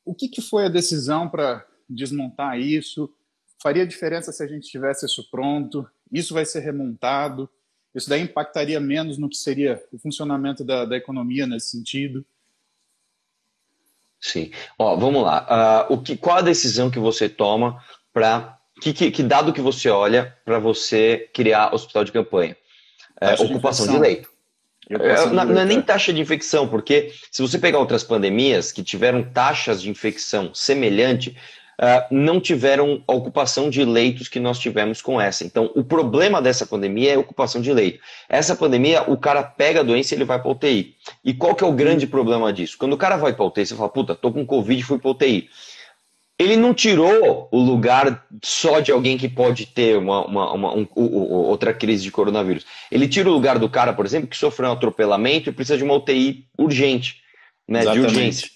[0.05, 3.13] O que, que foi a decisão para desmontar isso?
[3.61, 5.85] Faria diferença se a gente tivesse isso pronto?
[6.11, 7.49] Isso vai ser remontado?
[7.93, 12.25] Isso daí impactaria menos no que seria o funcionamento da, da economia nesse sentido?
[14.21, 14.51] Sim.
[14.79, 15.85] Ó, vamos lá.
[15.89, 18.54] Uh, o que, qual a decisão que você toma para.
[18.81, 22.57] Que, que, que, dado que você olha para você criar hospital de campanha?
[23.19, 24.29] É, ocupação de, de leito.
[24.89, 28.83] É, não, não é nem taxa de infecção, porque se você pegar outras pandemias que
[28.83, 31.35] tiveram taxas de infecção semelhante,
[31.79, 35.43] uh, não tiveram a ocupação de leitos que nós tivemos com essa.
[35.43, 37.99] Então, o problema dessa pandemia é a ocupação de leito.
[38.29, 40.95] Essa pandemia, o cara pega a doença e ele vai para UTI.
[41.23, 42.77] E qual que é o grande problema disso?
[42.77, 45.11] Quando o cara vai para UTI, você fala, puta, tô com Covid e fui para
[45.11, 45.49] UTI.
[46.37, 50.87] Ele não tirou o lugar só de alguém que pode ter uma, uma, uma um,
[50.95, 52.65] outra crise de coronavírus.
[52.91, 55.83] Ele tira o lugar do cara, por exemplo, que sofreu um atropelamento e precisa de
[55.83, 57.21] uma UTI urgente,
[57.67, 58.49] né, de urgência.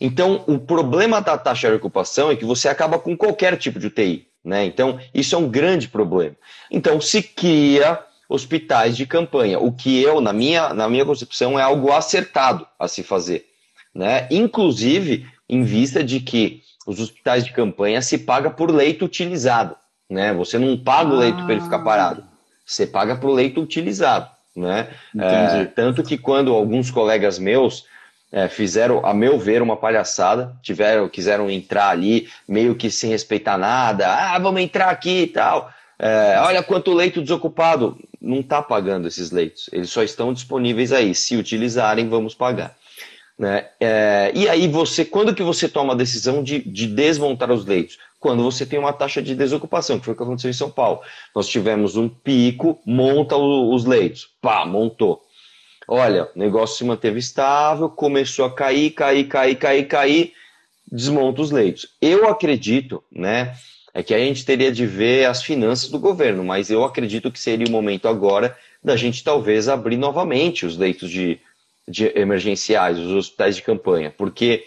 [0.00, 3.86] Então, o problema da taxa de ocupação é que você acaba com qualquer tipo de
[3.86, 4.26] UTI.
[4.44, 4.64] Né?
[4.64, 6.34] Então, isso é um grande problema.
[6.68, 11.62] Então, se cria hospitais de campanha, o que eu, na minha, na minha concepção, é
[11.62, 13.46] algo acertado a se fazer.
[13.94, 14.26] Né?
[14.30, 19.76] Inclusive, em vista de que os hospitais de campanha se paga por leito utilizado.
[20.08, 20.32] Né?
[20.34, 21.44] Você não paga o leito ah.
[21.44, 22.24] para ele ficar parado,
[22.64, 24.28] você paga por leito utilizado.
[24.54, 24.88] Né?
[25.18, 27.86] É, tanto que quando alguns colegas meus
[28.32, 30.56] é, fizeram, a meu ver, uma palhaçada.
[30.62, 34.08] Tiveram, quiseram entrar ali, meio que sem respeitar nada.
[34.08, 35.70] Ah, vamos entrar aqui e tal.
[35.98, 37.98] É, olha quanto leito desocupado.
[38.20, 39.68] Não está pagando esses leitos.
[39.70, 41.14] Eles só estão disponíveis aí.
[41.14, 42.74] Se utilizarem, vamos pagar.
[43.42, 43.66] Né?
[43.80, 47.98] É, e aí você, quando que você toma a decisão de, de desmontar os leitos?
[48.20, 51.00] Quando você tem uma taxa de desocupação, que foi o que aconteceu em São Paulo.
[51.34, 54.28] Nós tivemos um pico, monta os leitos.
[54.40, 55.24] Pá, montou.
[55.88, 60.32] Olha, o negócio se manteve estável, começou a cair, cair, cair, cair, cair,
[60.86, 61.88] desmonta os leitos.
[62.00, 63.56] Eu acredito, né,
[63.92, 67.40] é que a gente teria de ver as finanças do governo, mas eu acredito que
[67.40, 71.40] seria o momento agora da gente talvez abrir novamente os leitos de
[72.14, 74.64] emergenciais, os hospitais de campanha, porque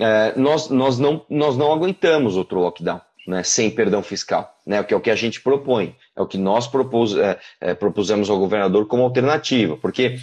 [0.00, 3.00] é, nós, nós, não, nós não aguentamos outro lockdown.
[3.26, 6.38] Né, sem perdão fiscal, né, que é o que a gente propõe, é o que
[6.38, 10.16] nós propus, é, é, propusemos ao governador como alternativa, porque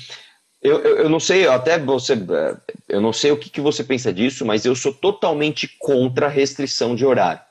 [0.60, 2.58] eu, eu, eu, não sei, até você, é,
[2.90, 6.30] eu não sei o que, que você pensa disso, mas eu sou totalmente contra a
[6.30, 7.42] restrição de horário.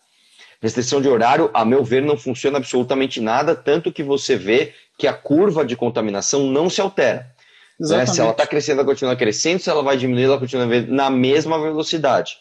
[0.61, 5.07] Restrição de horário, a meu ver, não funciona absolutamente nada, tanto que você vê que
[5.07, 7.33] a curva de contaminação não se altera.
[7.79, 8.07] Né?
[8.07, 11.61] Se ela está crescendo, ela continua crescendo, se ela vai diminuir, ela continua na mesma
[11.61, 12.37] velocidade.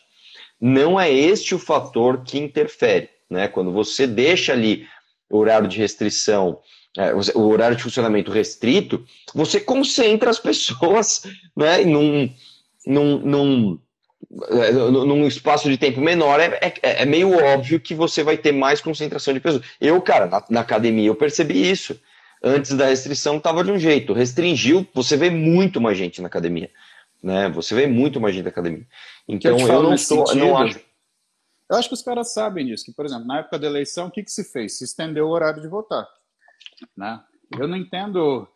[0.59, 3.09] Não é este o fator que interfere.
[3.29, 3.47] Né?
[3.47, 4.87] Quando você deixa ali
[5.29, 6.59] o horário de restrição,
[6.97, 11.23] é, o horário de funcionamento restrito, você concentra as pessoas
[11.55, 12.29] né, num,
[12.85, 13.79] num, num,
[14.49, 16.39] é, num espaço de tempo menor.
[16.39, 19.63] É, é, é, meio óbvio que você vai ter mais concentração de pessoas.
[19.81, 21.99] Eu, cara, na, na academia, eu percebi isso
[22.43, 24.13] antes da restrição estava de um jeito.
[24.13, 26.69] Restringiu, você vê muito mais gente na academia.
[27.21, 27.49] Né?
[27.49, 28.85] Você vê muito mais gente na academia.
[29.27, 30.27] Então eu, eu não estou.
[30.27, 30.79] Sentido, não acho...
[31.69, 34.11] Eu acho que os caras sabem disso, que, por exemplo, na época da eleição, o
[34.11, 34.77] que, que se fez?
[34.77, 36.07] Se estendeu o horário de votar.
[36.95, 37.23] Né?
[37.57, 38.47] Eu não entendo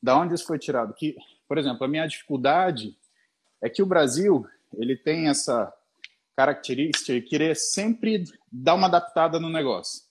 [0.00, 0.94] da onde isso foi tirado.
[0.94, 1.16] Que,
[1.48, 2.96] por exemplo, a minha dificuldade
[3.60, 4.46] é que o Brasil
[4.78, 5.72] ele tem essa
[6.36, 10.04] característica de querer sempre dar uma adaptada no negócio.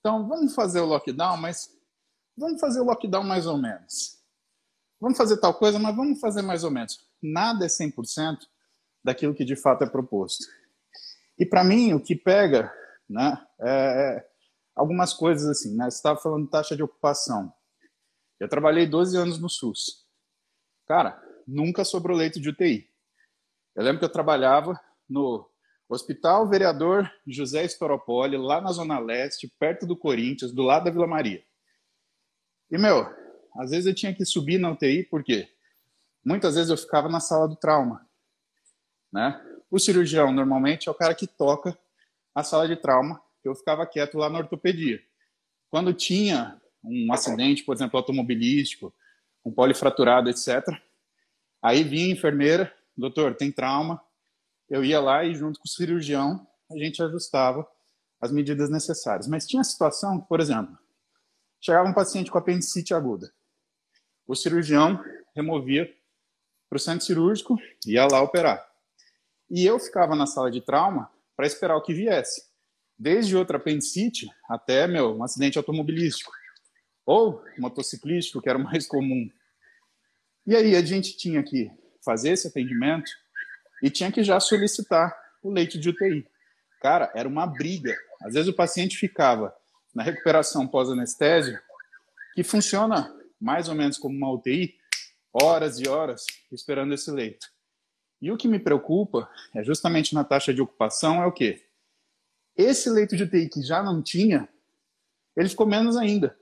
[0.00, 1.76] Então, vamos fazer o lockdown, mas
[2.40, 4.18] Vamos fazer o lockdown mais ou menos.
[4.98, 6.98] Vamos fazer tal coisa, mas vamos fazer mais ou menos.
[7.22, 8.38] Nada é 100%
[9.04, 10.46] daquilo que de fato é proposto.
[11.38, 12.72] E para mim, o que pega
[13.06, 14.30] né, é, é
[14.74, 15.76] algumas coisas assim.
[15.76, 15.84] Né?
[15.90, 17.52] Você estava falando de taxa de ocupação.
[18.38, 20.06] Eu trabalhei 12 anos no SUS.
[20.86, 22.88] Cara, nunca sobrou leito de UTI.
[23.76, 25.46] Eu lembro que eu trabalhava no
[25.90, 31.06] Hospital Vereador José Estoropoli, lá na Zona Leste, perto do Corinthians, do lado da Vila
[31.06, 31.44] Maria.
[32.70, 33.06] E, meu,
[33.56, 35.48] às vezes eu tinha que subir na UTI, porque
[36.24, 38.06] muitas vezes eu ficava na sala do trauma.
[39.12, 39.40] Né?
[39.70, 41.76] O cirurgião, normalmente, é o cara que toca
[42.34, 45.00] a sala de trauma, eu ficava quieto lá na ortopedia.
[45.68, 48.94] Quando tinha um acidente, por exemplo, automobilístico,
[49.44, 50.64] um polifraturado, etc.,
[51.62, 54.00] aí vinha a enfermeira, doutor, tem trauma,
[54.68, 57.66] eu ia lá e junto com o cirurgião a gente ajustava
[58.20, 59.26] as medidas necessárias.
[59.26, 60.78] Mas tinha situação, por exemplo,
[61.60, 63.32] Chegava um paciente com apendicite aguda.
[64.26, 65.02] O cirurgião
[65.34, 65.92] removia
[66.68, 68.66] para o centro cirúrgico e ia lá operar.
[69.50, 72.48] E eu ficava na sala de trauma para esperar o que viesse.
[72.98, 76.32] Desde outra apendicite até, meu, um acidente automobilístico.
[77.04, 79.28] Ou motociclístico, que era o mais comum.
[80.46, 81.70] E aí a gente tinha que
[82.04, 83.10] fazer esse atendimento
[83.82, 86.26] e tinha que já solicitar o leite de UTI.
[86.80, 87.96] Cara, era uma briga.
[88.22, 89.54] Às vezes o paciente ficava
[89.94, 91.58] na recuperação pós-anestésio,
[92.34, 94.76] que funciona mais ou menos como uma UTI,
[95.32, 97.46] horas e horas esperando esse leito.
[98.20, 101.64] E o que me preocupa é justamente na taxa de ocupação é o quê?
[102.56, 104.48] Esse leito de UTI que já não tinha,
[105.36, 106.36] ele ficou menos ainda.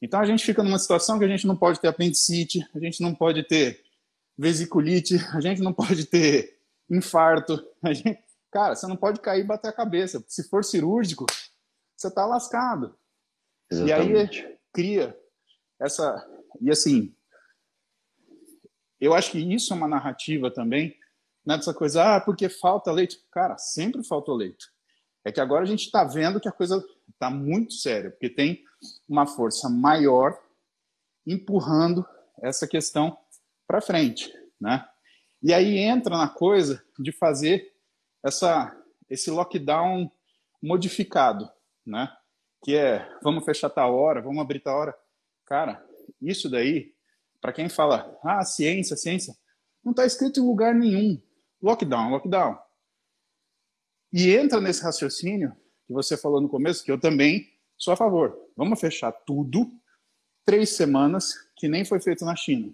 [0.00, 3.02] Então a gente fica numa situação que a gente não pode ter apendicite, a gente
[3.02, 3.84] não pode ter
[4.36, 6.58] vesiculite, a gente não pode ter
[6.90, 7.62] infarto.
[7.92, 8.18] Gente...
[8.50, 10.22] Cara, você não pode cair e bater a cabeça.
[10.26, 11.26] Se for cirúrgico,
[12.02, 12.98] você está lascado.
[13.70, 14.40] Exatamente.
[14.40, 15.18] E aí cria
[15.80, 16.28] essa.
[16.60, 17.14] E assim,
[19.00, 20.96] eu acho que isso é uma narrativa também,
[21.44, 23.18] né, dessa coisa, ah, porque falta leite.
[23.30, 24.66] Cara, sempre faltou leite.
[25.24, 28.62] É que agora a gente está vendo que a coisa está muito séria, porque tem
[29.08, 30.36] uma força maior
[31.26, 32.04] empurrando
[32.42, 33.16] essa questão
[33.66, 34.84] para frente, né?
[35.42, 37.72] E aí entra na coisa de fazer
[38.24, 38.76] essa,
[39.08, 40.10] esse lockdown
[40.62, 41.50] modificado,
[41.86, 42.10] né?
[42.62, 44.94] Que é, vamos fechar tal hora, vamos abrir tal hora.
[45.44, 45.84] Cara,
[46.20, 46.94] isso daí,
[47.40, 49.34] para quem fala, ah, ciência, ciência,
[49.84, 51.20] não está escrito em lugar nenhum.
[51.60, 52.58] Lockdown, lockdown.
[54.12, 58.36] E entra nesse raciocínio que você falou no começo, que eu também sou a favor.
[58.56, 59.70] Vamos fechar tudo,
[60.44, 62.72] três semanas, que nem foi feito na China.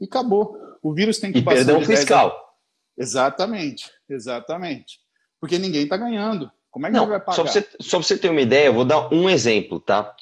[0.00, 0.58] E acabou.
[0.82, 2.58] O vírus tem que e perdão fiscal.
[2.96, 5.00] Exatamente, exatamente.
[5.40, 6.50] Porque ninguém está ganhando.
[6.72, 7.36] Como é que Não, vai pagar?
[7.36, 10.12] Só para você, só você ter uma ideia, eu vou dar um exemplo, tá?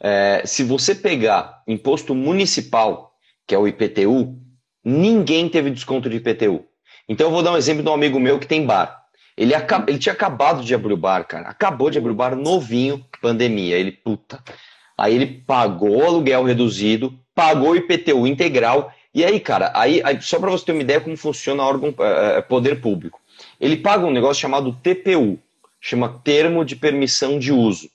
[0.00, 3.14] É, se você pegar imposto municipal,
[3.46, 4.38] que é o IPTU,
[4.84, 6.62] ninguém teve desconto de IPTU.
[7.08, 9.02] Então eu vou dar um exemplo de um amigo meu que tem bar.
[9.36, 9.54] Ele,
[9.88, 11.48] ele tinha acabado de abrir o bar, cara.
[11.48, 13.76] Acabou de abrir o bar novinho, pandemia.
[13.76, 14.42] Ele, puta.
[14.96, 18.92] Aí ele pagou o aluguel reduzido, pagou o IPTU integral.
[19.14, 21.94] E aí, cara, aí, aí só para você ter uma ideia como funciona o órgão
[21.98, 23.20] é, poder público.
[23.58, 25.38] Ele paga um negócio chamado TPU,
[25.84, 27.90] chama termo de permissão de uso.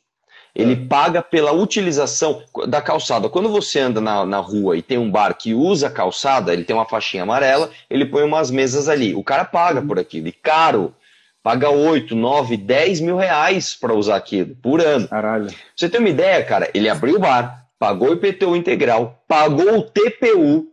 [0.54, 0.88] Ele é.
[0.88, 3.30] paga pela utilização da calçada.
[3.30, 6.64] Quando você anda na, na rua e tem um bar que usa a calçada, ele
[6.64, 9.16] tem uma faixinha amarela, ele põe umas mesas ali.
[9.16, 10.94] O cara paga por aquilo, e caro.
[11.42, 15.08] Paga 8, 9, 10 mil reais para usar aquilo por ano.
[15.08, 15.50] Caralho.
[15.76, 16.70] você tem uma ideia, cara?
[16.76, 20.68] Ele abriu o bar, pagou o IPTU integral, pagou o TPU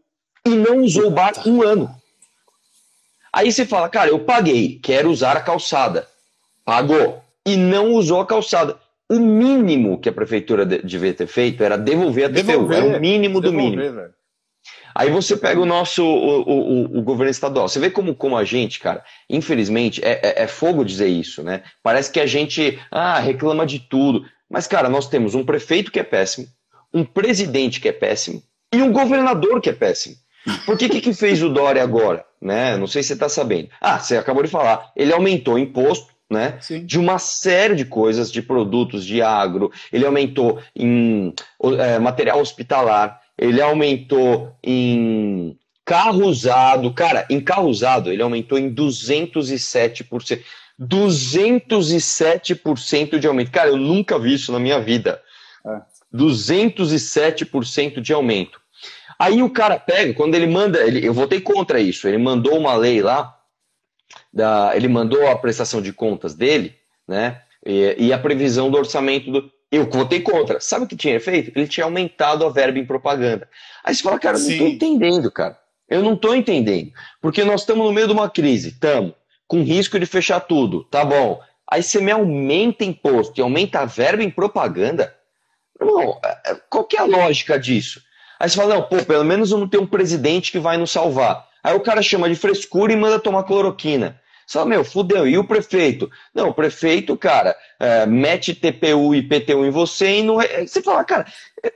[0.44, 1.88] e não usou o bar um ano.
[3.32, 6.08] Aí você fala, cara, eu paguei, quero usar a calçada.
[6.66, 7.22] Pagou.
[7.46, 8.76] e não usou a calçada.
[9.08, 13.00] O mínimo que a prefeitura devia ter feito era devolver a TPU, devolver, era o
[13.00, 13.80] mínimo do mínimo.
[13.80, 14.16] Velho.
[14.92, 17.68] Aí você pega o nosso o, o, o, governo estadual.
[17.68, 21.62] Você vê como, como a gente, cara, infelizmente, é, é, é, fogo dizer isso, né?
[21.82, 24.24] Parece que a gente ah, reclama de tudo.
[24.50, 26.48] Mas, cara, nós temos um prefeito que é péssimo,
[26.92, 30.16] um presidente que é péssimo e um governador que é péssimo.
[30.64, 32.24] Por que, que fez o Dória agora?
[32.40, 32.76] Né?
[32.76, 33.68] Não sei se você está sabendo.
[33.80, 34.92] Ah, você acabou de falar.
[34.96, 36.58] Ele aumentou o imposto né?
[36.84, 41.32] de uma série de coisas, de produtos de agro, ele aumentou em
[41.78, 48.74] é, material hospitalar, ele aumentou em carro usado, cara, em carro usado ele aumentou em
[48.74, 50.40] 207%.
[50.78, 53.50] 207% de aumento.
[53.50, 55.22] Cara, eu nunca vi isso na minha vida.
[55.66, 55.80] É.
[56.14, 58.60] 207% de aumento.
[59.18, 62.74] Aí o cara pega, quando ele manda, ele, eu votei contra isso, ele mandou uma
[62.74, 63.35] lei lá,
[64.36, 66.76] da, ele mandou a prestação de contas dele,
[67.08, 67.40] né?
[67.64, 69.50] E, e, a previsão do orçamento do.
[69.72, 70.60] Eu votei contra.
[70.60, 71.50] Sabe o que tinha feito?
[71.56, 73.48] Ele tinha aumentado a verba em propaganda.
[73.82, 75.58] Aí você fala, cara, eu não estou entendendo, cara.
[75.88, 76.92] Eu não estou entendendo.
[77.20, 79.14] Porque nós estamos no meio de uma crise, estamos,
[79.48, 81.40] com risco de fechar tudo, tá bom.
[81.68, 85.14] Aí você me aumenta imposto e aumenta a verba em propaganda.
[85.80, 88.02] Não, é, é, qual que é a lógica disso?
[88.38, 90.90] Aí você fala, não, pô, pelo menos eu não tenho um presidente que vai nos
[90.90, 91.46] salvar.
[91.64, 94.20] Aí o cara chama de frescura e manda tomar cloroquina.
[94.46, 95.26] Só, meu, fudeu.
[95.26, 96.08] E o prefeito?
[96.32, 100.36] Não, o prefeito, cara, é, mete TPU e PTU em você e não.
[100.66, 101.26] Você fala, cara,
[101.64, 101.72] é,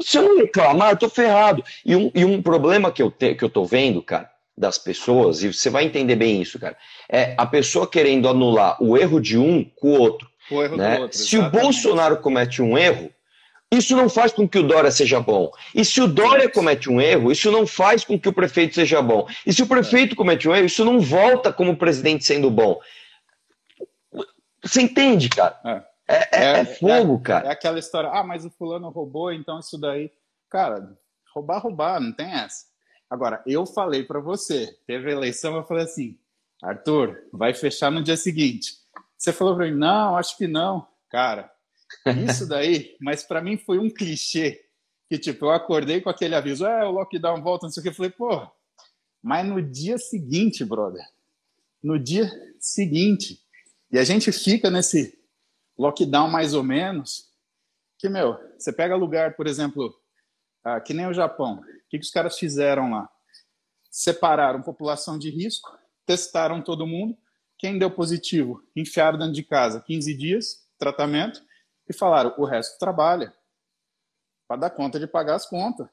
[0.00, 1.62] se eu não reclamar, eu tô ferrado.
[1.84, 5.42] E um, e um problema que eu, te, que eu tô vendo, cara, das pessoas,
[5.42, 6.76] e você vai entender bem isso, cara,
[7.10, 10.30] é a pessoa querendo anular o erro de um com o outro.
[10.50, 10.96] O erro né?
[10.96, 11.18] do outro.
[11.18, 11.56] Se exatamente.
[11.56, 13.10] o Bolsonaro comete um erro,
[13.76, 15.50] isso não faz com que o Dória seja bom.
[15.74, 19.00] E se o Dória comete um erro, isso não faz com que o prefeito seja
[19.00, 19.26] bom.
[19.46, 22.80] E se o prefeito comete um erro, isso não volta como o presidente sendo bom.
[24.62, 25.60] Você entende, cara?
[25.64, 27.48] É, é, é, é fogo, cara.
[27.48, 30.10] É aquela história, ah, mas o fulano roubou, então isso daí.
[30.50, 30.96] Cara,
[31.34, 32.66] roubar, roubar, não tem essa.
[33.10, 36.18] Agora, eu falei para você, teve eleição, eu falei assim,
[36.62, 38.72] Arthur, vai fechar no dia seguinte.
[39.16, 40.86] Você falou para mim, não, acho que não.
[41.10, 41.50] Cara,
[42.28, 44.60] isso daí, mas para mim foi um clichê.
[45.08, 47.90] Que tipo, eu acordei com aquele aviso, é, o lockdown volta, não sei o que.
[47.90, 48.50] Eu falei, pô,
[49.22, 51.04] mas no dia seguinte, brother,
[51.82, 53.40] no dia seguinte,
[53.90, 55.18] e a gente fica nesse
[55.78, 57.30] lockdown mais ou menos,
[57.98, 59.94] que, meu, você pega lugar, por exemplo,
[60.64, 63.08] ah, que nem o Japão, o que, que os caras fizeram lá?
[63.90, 65.70] Separaram população de risco,
[66.06, 67.16] testaram todo mundo,
[67.58, 71.42] quem deu positivo, enfiaram dentro de casa 15 dias, tratamento,
[71.88, 73.32] e falaram: o resto trabalha
[74.48, 75.88] para dar conta de pagar as contas.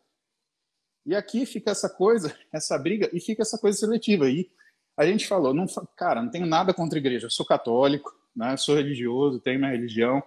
[1.05, 4.29] E aqui fica essa coisa, essa briga, e fica essa coisa seletiva.
[4.29, 4.49] E
[4.97, 8.55] a gente falou: não, cara, não tenho nada contra a igreja, eu sou católico, né,
[8.57, 10.23] sou religioso, tenho minha religião,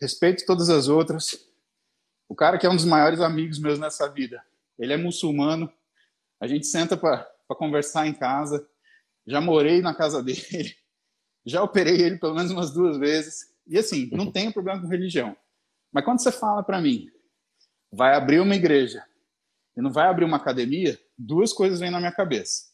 [0.00, 1.46] respeito todas as outras.
[2.28, 4.42] O cara que é um dos maiores amigos meus nessa vida,
[4.78, 5.72] ele é muçulmano,
[6.40, 8.68] a gente senta para conversar em casa,
[9.26, 10.74] já morei na casa dele,
[11.44, 13.57] já operei ele pelo menos umas duas vezes.
[13.68, 15.36] E assim, não tenho problema com religião.
[15.92, 17.10] Mas quando você fala para mim,
[17.92, 19.04] vai abrir uma igreja
[19.76, 22.66] e não vai abrir uma academia, duas coisas vêm na minha cabeça.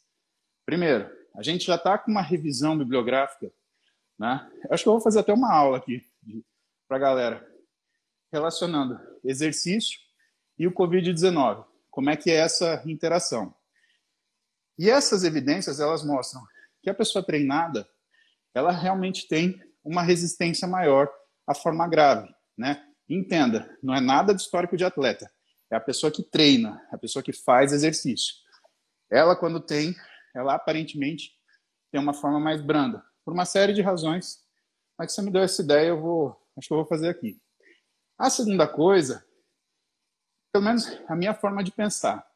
[0.65, 3.53] Primeiro, a gente já está com uma revisão bibliográfica,
[4.19, 4.51] né?
[4.71, 6.03] Acho que eu vou fazer até uma aula aqui
[6.89, 7.55] para a galera,
[8.33, 9.99] relacionando exercício
[10.59, 11.65] e o Covid-19.
[11.91, 13.55] Como é que é essa interação?
[14.79, 16.43] E essas evidências, elas mostram
[16.83, 17.89] que a pessoa treinada,
[18.53, 21.11] ela realmente tem uma resistência maior
[21.47, 22.85] à forma grave, né?
[23.09, 25.31] Entenda, não é nada de histórico de atleta.
[25.71, 28.35] É a pessoa que treina, a pessoa que faz exercício.
[29.11, 29.95] Ela, quando tem,
[30.35, 31.33] ela aparentemente
[31.93, 34.43] tem uma forma mais branda, por uma série de razões.
[34.99, 37.41] Mas você me deu essa ideia, eu vou, acho que eu vou fazer aqui.
[38.19, 39.25] A segunda coisa,
[40.53, 42.27] pelo menos a minha forma de pensar,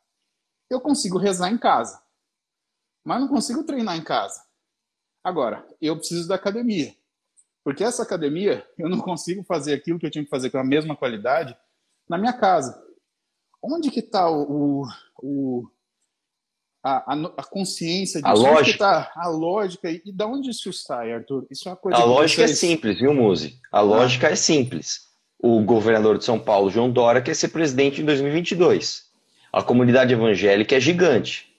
[0.68, 2.02] eu consigo rezar em casa,
[3.04, 4.44] mas não consigo treinar em casa.
[5.24, 6.94] Agora, eu preciso da academia.
[7.68, 10.64] Porque essa academia, eu não consigo fazer aquilo que eu tinha que fazer com a
[10.64, 11.54] mesma qualidade
[12.08, 12.82] na minha casa.
[13.62, 14.86] Onde que está o,
[15.22, 15.68] o,
[16.82, 18.46] a, a, consciência disso?
[18.46, 18.78] A lógica.
[18.78, 19.90] Tá a lógica.
[19.90, 21.46] E, e da onde isso sai, Arthur?
[21.50, 22.52] Isso é uma coisa a lógica vocês...
[22.52, 23.60] é simples, viu, Muzi?
[23.70, 23.82] A ah.
[23.82, 25.06] lógica é simples.
[25.38, 29.10] O governador de São Paulo, João Dória, quer ser presidente em 2022.
[29.52, 31.54] A comunidade evangélica é gigante.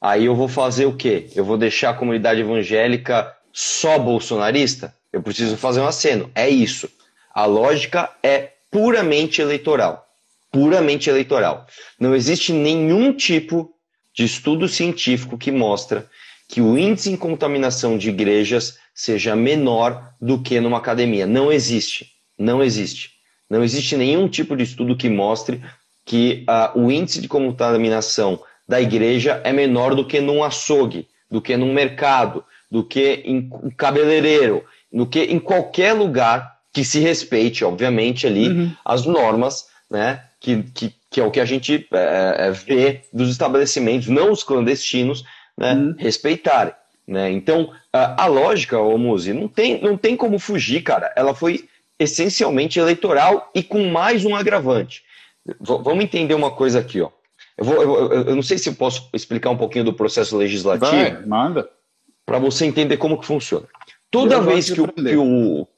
[0.00, 1.30] Aí eu vou fazer o quê?
[1.34, 4.94] Eu vou deixar a comunidade evangélica só bolsonarista?
[5.12, 6.30] Eu preciso fazer um aceno.
[6.34, 6.88] É isso.
[7.34, 10.08] A lógica é puramente eleitoral.
[10.50, 11.66] Puramente eleitoral.
[11.98, 13.72] Não existe nenhum tipo
[14.14, 16.08] de estudo científico que mostra
[16.48, 21.26] que o índice em contaminação de igrejas seja menor do que numa academia.
[21.26, 22.12] Não existe.
[22.38, 23.12] Não existe.
[23.48, 25.62] Não existe nenhum tipo de estudo que mostre
[26.04, 31.40] que uh, o índice de contaminação da igreja é menor do que num açougue, do
[31.40, 37.00] que num mercado, do que em um cabeleireiro, do que em qualquer lugar que se
[37.00, 38.76] respeite, obviamente, ali uhum.
[38.84, 40.22] as normas, né?
[40.40, 45.24] Que, que, que é o que a gente é, vê dos estabelecimentos, não os clandestinos,
[45.56, 45.74] né?
[45.74, 45.94] Uhum.
[45.98, 46.74] Respeitarem.
[47.06, 47.30] Né?
[47.30, 51.12] Então, a, a lógica, ô Muzi, não tem, não tem como fugir, cara.
[51.16, 51.68] Ela foi
[51.98, 55.02] essencialmente eleitoral e com mais um agravante.
[55.44, 57.10] V vamos entender uma coisa aqui, ó.
[57.56, 60.90] Eu, vou, eu, eu, não sei se eu posso explicar um pouquinho do processo legislativo.
[60.90, 61.68] Vai, manda.
[62.24, 63.66] Para você entender como que funciona.
[64.12, 65.68] Toda eu vez que o, que o,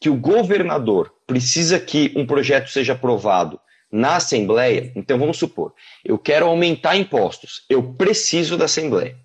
[0.00, 3.58] que o governador precisa que um projeto seja aprovado
[3.90, 5.72] na Assembleia, então vamos supor,
[6.04, 9.16] eu quero aumentar impostos, eu preciso da Assembleia.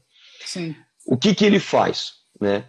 [0.46, 0.76] Sim.
[1.06, 2.14] O que, que ele faz?
[2.40, 2.66] Né?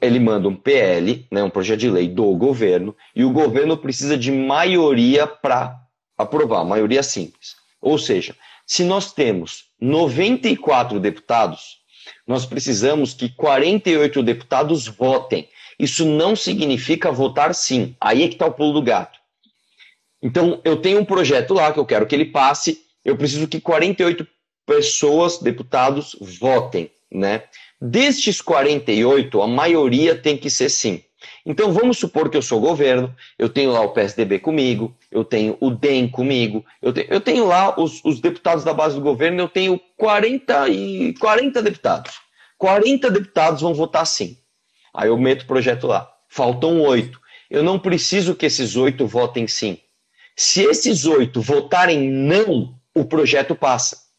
[0.00, 4.18] ele manda um PL, né, um projeto de lei do governo, e o governo precisa
[4.18, 5.76] de maioria para
[6.18, 7.54] aprovar, maioria simples.
[7.80, 8.36] Ou seja,
[8.66, 11.79] se nós temos 94 deputados,
[12.26, 15.48] nós precisamos que 48 deputados votem.
[15.78, 17.96] Isso não significa votar sim.
[18.00, 19.18] Aí é que está o pulo do gato.
[20.22, 23.60] Então, eu tenho um projeto lá que eu quero que ele passe, eu preciso que
[23.60, 24.26] 48
[24.66, 27.44] pessoas, deputados, votem, né?
[27.80, 31.02] Destes 48, a maioria tem que ser sim.
[31.44, 35.56] Então vamos supor que eu sou governo, eu tenho lá o PSDB comigo, eu tenho
[35.60, 39.40] o DEM comigo, eu tenho, eu tenho lá os, os, deputados da base do governo,
[39.40, 42.20] eu tenho 40, e, 40 deputados.
[42.58, 44.36] 40 deputados vão votar sim.
[44.94, 46.10] Aí eu meto o projeto lá.
[46.28, 47.20] Faltam oito.
[47.50, 49.78] Eu não preciso que esses oito votem sim.
[50.36, 54.10] Se esses oito votarem não, o projeto passa.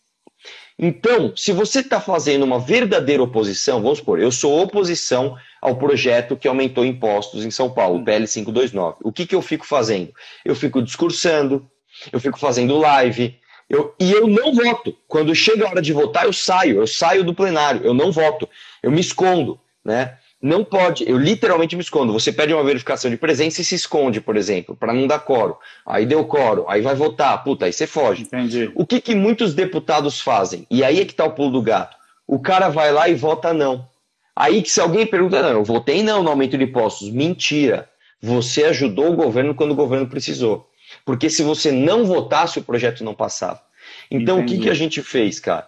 [0.78, 6.36] Então, se você está fazendo uma verdadeira oposição, vamos supor, eu sou oposição ao projeto
[6.36, 8.98] que aumentou impostos em São Paulo, o PL 529.
[9.04, 10.12] O que, que eu fico fazendo?
[10.44, 11.70] Eu fico discursando,
[12.12, 13.40] eu fico fazendo live,
[13.70, 14.98] eu, e eu não voto.
[15.08, 18.50] Quando chega a hora de votar, eu saio, eu saio do plenário, eu não voto,
[18.82, 20.18] eu me escondo, né?
[20.42, 22.12] Não pode, eu literalmente me escondo.
[22.12, 25.56] Você pede uma verificação de presença e se esconde, por exemplo, para não dar coro.
[25.86, 28.24] Aí deu coro, aí vai votar, puta, aí você foge.
[28.24, 28.72] Entendi.
[28.74, 30.66] O que, que muitos deputados fazem?
[30.70, 31.96] E aí é que tá o pulo do gato.
[32.26, 33.88] O cara vai lá e vota não.
[34.36, 37.10] Aí que se alguém pergunta, não, eu votei não no aumento de impostos.
[37.10, 37.90] Mentira.
[38.22, 40.70] Você ajudou o governo quando o governo precisou.
[41.06, 43.62] Porque se você não votasse, o projeto não passava.
[44.10, 44.54] Então, Entendi.
[44.54, 45.68] o que, que a gente fez, cara?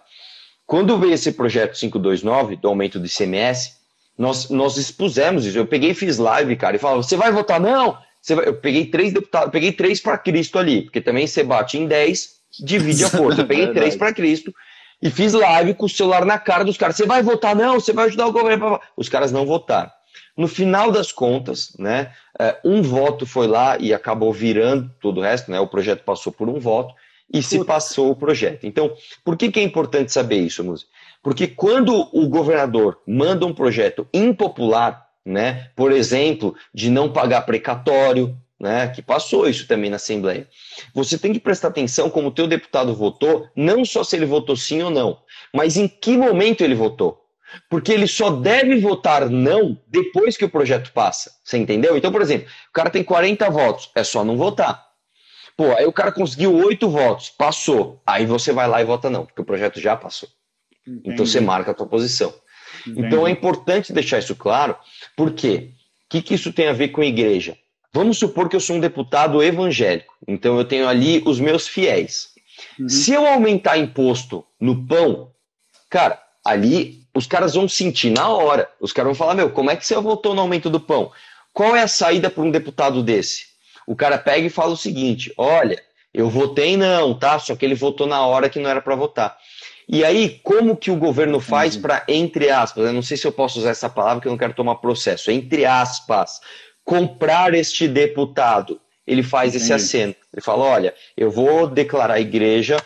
[0.66, 3.72] Quando veio esse projeto 529 do aumento do ICMS,
[4.16, 5.58] nós, nós expusemos isso.
[5.58, 7.60] Eu peguei e fiz live, cara, e falava: você vai votar?
[7.60, 7.98] Não!
[8.28, 8.48] Vai...
[8.48, 12.30] Eu peguei três deputados, peguei três para Cristo ali, porque também você bate em 10,
[12.60, 13.42] divide a força.
[13.42, 14.54] Eu peguei três para Cristo
[15.02, 16.96] e fiz live com o celular na cara dos caras.
[16.96, 17.54] Você vai votar?
[17.54, 18.80] Não, você vai ajudar o governo.
[18.96, 19.90] Os caras não votaram.
[20.36, 25.22] No final das contas, né, é, um voto foi lá e acabou virando todo o
[25.22, 25.60] resto, né?
[25.60, 26.94] O projeto passou por um voto
[27.32, 28.66] e se passou o projeto.
[28.66, 28.92] Então,
[29.24, 30.86] por que, que é importante saber isso, Muzi?
[31.22, 38.36] Porque quando o governador manda um projeto impopular, né, por exemplo, de não pagar precatório,
[38.64, 40.48] né, que passou isso também na Assembleia,
[40.94, 44.56] você tem que prestar atenção como o teu deputado votou, não só se ele votou
[44.56, 45.18] sim ou não,
[45.52, 47.22] mas em que momento ele votou.
[47.68, 51.30] Porque ele só deve votar não depois que o projeto passa.
[51.44, 51.96] Você entendeu?
[51.96, 54.82] Então, por exemplo, o cara tem 40 votos, é só não votar.
[55.56, 58.02] Pô, aí o cara conseguiu 8 votos, passou.
[58.04, 60.28] Aí você vai lá e vota não, porque o projeto já passou.
[60.86, 61.10] Entendi.
[61.12, 62.34] Então você marca a tua posição.
[62.86, 63.06] Entendi.
[63.06, 64.76] Então é importante deixar isso claro,
[65.14, 65.74] porque
[66.06, 67.56] o que, que isso tem a ver com a igreja?
[67.94, 72.30] Vamos supor que eu sou um deputado evangélico, então eu tenho ali os meus fiéis.
[72.76, 72.88] Uhum.
[72.88, 75.30] Se eu aumentar imposto no pão,
[75.88, 78.68] cara, ali os caras vão sentir na hora.
[78.80, 81.12] Os caras vão falar: Meu, como é que você votou no aumento do pão?
[81.52, 83.46] Qual é a saída para um deputado desse?
[83.86, 85.80] O cara pega e fala o seguinte: Olha,
[86.12, 87.38] eu votei não, tá?
[87.38, 89.38] Só que ele votou na hora que não era para votar.
[89.88, 93.32] E aí, como que o governo faz para, entre aspas, eu não sei se eu
[93.32, 96.40] posso usar essa palavra que eu não quero tomar processo, entre aspas,
[96.84, 98.80] comprar este deputado?
[99.06, 99.64] Ele faz Entendi.
[99.64, 100.14] esse aceno.
[100.32, 102.76] Ele fala: olha, eu vou declarar a igreja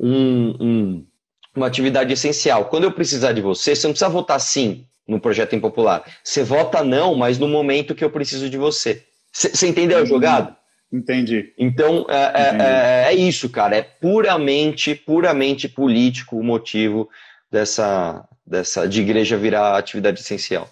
[0.00, 1.06] um, um,
[1.54, 2.66] uma atividade essencial.
[2.66, 6.04] Quando eu precisar de você, você não precisa votar sim no projeto impopular.
[6.22, 9.02] Você vota não, mas no momento que eu preciso de você.
[9.32, 10.56] Você entendeu a jogada?
[10.92, 11.52] Entendi.
[11.58, 12.62] Então, é, é, Entendi.
[12.62, 13.76] É, é, isso, cara.
[13.76, 17.08] É puramente, puramente político o motivo
[17.50, 20.68] dessa, dessa de igreja virar atividade essencial.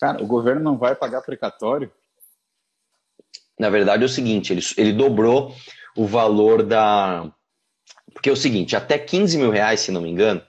[0.00, 1.92] Cara, o governo não vai pagar precatório?
[3.58, 5.54] Na verdade é o seguinte, ele, ele dobrou
[5.94, 7.30] o valor da,
[8.14, 10.42] Porque é o seguinte, até 15 mil reais, se não me engano,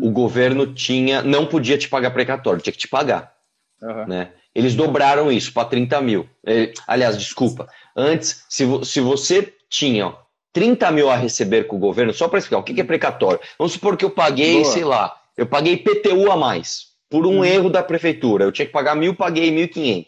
[0.00, 3.34] o governo tinha, não podia te pagar precatório, tinha que te pagar.
[3.82, 4.06] Uhum.
[4.06, 4.32] Né?
[4.54, 6.28] Eles dobraram isso para 30 mil.
[6.46, 7.68] É, aliás, desculpa.
[7.96, 10.14] Antes, se, se você tinha ó,
[10.52, 13.40] 30 mil a receber com o governo, só para explicar, o que, que é precatório?
[13.58, 14.72] Vamos supor que eu paguei, Boa.
[14.72, 17.44] sei lá, eu paguei PTU a mais, por um hum.
[17.44, 18.44] erro da prefeitura.
[18.44, 20.06] Eu tinha que pagar mil, paguei 1.500.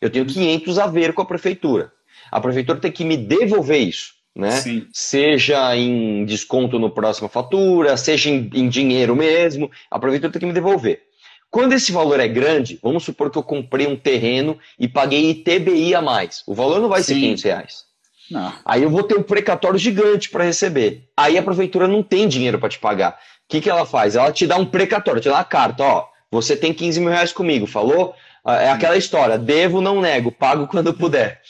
[0.00, 1.92] Eu tenho 500 a ver com a prefeitura.
[2.32, 4.14] A prefeitura tem que me devolver isso.
[4.34, 4.52] Né?
[4.52, 4.86] Sim.
[4.92, 10.46] Seja em desconto no próxima fatura, seja em, em dinheiro mesmo, a prefeitura tem que
[10.46, 11.02] me devolver.
[11.50, 15.94] Quando esse valor é grande, vamos supor que eu comprei um terreno e paguei ITBI
[15.94, 16.42] a mais.
[16.46, 17.14] O valor não vai Sim.
[17.14, 17.84] ser 500 reais.
[18.30, 18.52] Não.
[18.64, 21.08] Aí eu vou ter um precatório gigante para receber.
[21.16, 23.12] Aí a prefeitura não tem dinheiro para te pagar.
[23.12, 24.14] O que, que ela faz?
[24.14, 26.06] Ela te dá um precatório, te dá uma carta, ó.
[26.30, 28.14] Você tem 15 mil reais comigo, falou?
[28.44, 31.40] Ah, é aquela história, devo, não nego, pago quando puder.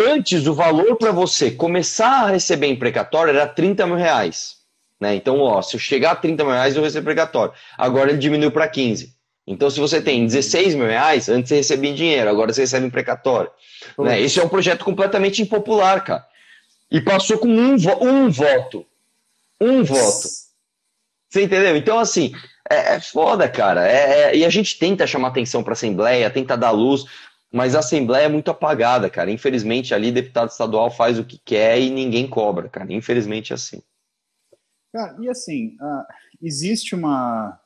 [0.00, 4.58] Antes, o valor para você começar a receber em precatório era 30 mil reais.
[5.00, 5.14] Né?
[5.14, 7.52] Então, ó, se eu chegar a 30 mil reais, eu recebo precatório.
[7.76, 9.12] Agora ele diminuiu para 15.
[9.46, 12.86] Então, se você tem 16 mil reais, antes você recebia em dinheiro, agora você recebe
[12.86, 13.50] em precatório.
[13.98, 14.20] Né?
[14.20, 16.24] Esse é um projeto completamente impopular, cara.
[16.90, 18.84] E passou com um, vo um voto.
[19.60, 20.28] Um voto.
[21.28, 21.76] Você entendeu?
[21.76, 22.32] Então, assim,
[22.70, 23.86] é, é foda, cara.
[23.86, 27.04] É, é, e a gente tenta chamar atenção para a Assembleia, tenta dar luz,
[27.52, 29.30] mas a Assembleia é muito apagada, cara.
[29.30, 32.92] Infelizmente, ali, deputado estadual faz o que quer e ninguém cobra, cara.
[32.92, 33.82] Infelizmente, é assim.
[34.92, 36.04] Cara, e assim, uh,
[36.40, 37.60] existe uma.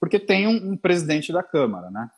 [0.00, 2.08] Porque tem um, um, presidente da Câmara, né?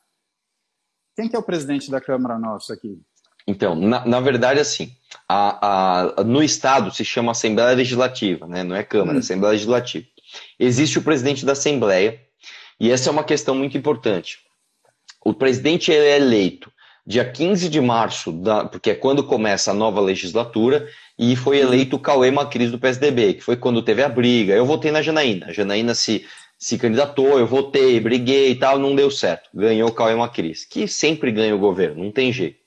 [1.17, 3.01] Quem que é o presidente da Câmara nosso aqui?
[3.47, 4.95] Então, na, na verdade, assim,
[5.27, 8.63] a, a, no Estado se chama Assembleia Legislativa, né?
[8.63, 9.21] Não é Câmara, hum.
[9.21, 10.07] Assembleia Legislativa.
[10.59, 12.21] Existe o presidente da Assembleia,
[12.81, 14.39] e essa é uma questão muito importante.
[15.25, 16.71] O presidente é eleito
[17.09, 20.87] dia 15 de março, da, porque é quando começa a nova legislatura,
[21.19, 24.53] e foi eleito o Cauê Macris do PSDB, que foi quando teve a briga.
[24.53, 25.47] Eu votei na Janaína.
[25.47, 26.27] A Janaína se,
[26.59, 29.49] se candidatou, eu votei, briguei e tal, não deu certo.
[29.55, 32.59] Ganhou o Cauê Macris, que sempre ganha o governo, não tem jeito.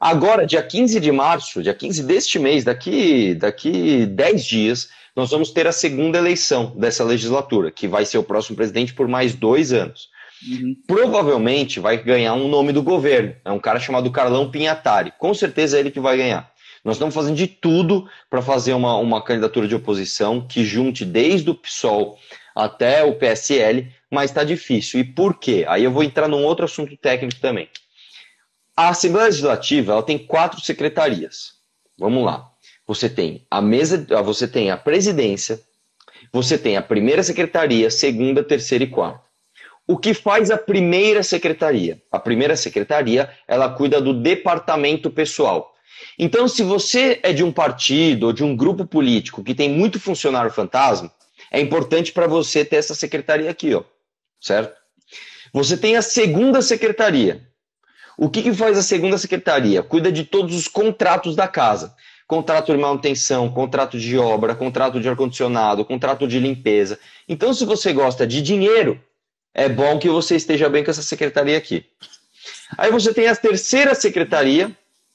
[0.00, 5.50] Agora, dia 15 de março, dia 15 deste mês, daqui, daqui 10 dias, nós vamos
[5.50, 9.72] ter a segunda eleição dessa legislatura, que vai ser o próximo presidente por mais dois
[9.72, 10.10] anos.
[10.48, 10.76] Uhum.
[10.86, 13.34] Provavelmente vai ganhar um nome do governo.
[13.44, 15.12] É um cara chamado Carlão Pinhatari.
[15.18, 16.48] Com certeza é ele que vai ganhar.
[16.84, 21.50] Nós estamos fazendo de tudo para fazer uma, uma candidatura de oposição que junte desde
[21.50, 22.16] o PSOL
[22.54, 25.00] até o PSL, mas está difícil.
[25.00, 25.64] E por quê?
[25.66, 27.68] Aí eu vou entrar num outro assunto técnico também.
[28.76, 31.54] A Assembleia Legislativa ela tem quatro secretarias.
[31.98, 32.52] Vamos lá.
[32.88, 35.60] Você tem a mesa, ah, você tem a presidência,
[36.32, 39.20] você tem a primeira secretaria, segunda, terceira e quarta.
[39.86, 42.00] O que faz a primeira secretaria?
[42.10, 45.74] A primeira secretaria, ela cuida do departamento pessoal.
[46.18, 50.00] Então, se você é de um partido ou de um grupo político que tem muito
[50.00, 51.12] funcionário fantasma,
[51.50, 53.82] é importante para você ter essa secretaria aqui, ó,
[54.40, 54.74] certo?
[55.52, 57.46] Você tem a segunda secretaria.
[58.16, 59.82] O que, que faz a segunda secretaria?
[59.82, 61.94] Cuida de todos os contratos da casa.
[62.28, 66.98] Contrato de manutenção, contrato de obra, contrato de ar-condicionado, contrato de limpeza.
[67.26, 69.00] Então, se você gosta de dinheiro,
[69.54, 71.86] é bom que você esteja bem com essa secretaria aqui.
[72.76, 74.70] Aí você tem a terceira secretaria,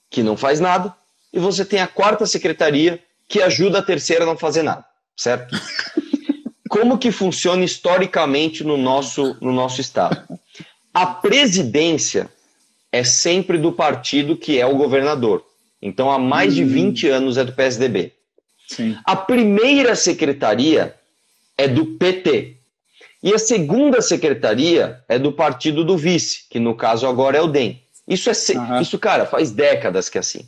[0.10, 0.94] que não faz nada,
[1.32, 4.84] e você tem a quarta secretaria, que ajuda a terceira a não fazer nada,
[5.16, 5.56] certo?
[6.68, 10.20] Como que funciona historicamente no nosso, no nosso estado?
[10.92, 12.28] A presidência
[12.92, 15.46] é sempre do partido que é o governador.
[15.86, 17.14] Então, há mais de 20 hum.
[17.14, 18.14] anos é do PSDB.
[18.68, 18.98] Sim.
[19.04, 20.96] A primeira secretaria
[21.58, 22.58] é do PT.
[23.22, 27.48] E a segunda secretaria é do partido do vice, que no caso agora é o
[27.48, 27.82] DEM.
[28.08, 28.82] Isso é uhum.
[28.82, 30.42] isso, cara, faz décadas que é assim.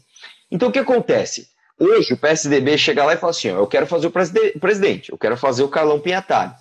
[0.51, 1.47] Então o que acontece?
[1.79, 5.17] Hoje o PSDB chega lá e fala assim: ó, eu quero fazer o presidente, eu
[5.17, 6.51] quero fazer o Carlão Pinhatari.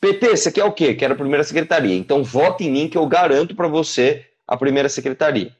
[0.00, 0.94] PT, você quer o quê?
[0.94, 1.96] Quero a primeira secretaria.
[1.96, 5.50] Então vota em mim que eu garanto para você a primeira secretaria.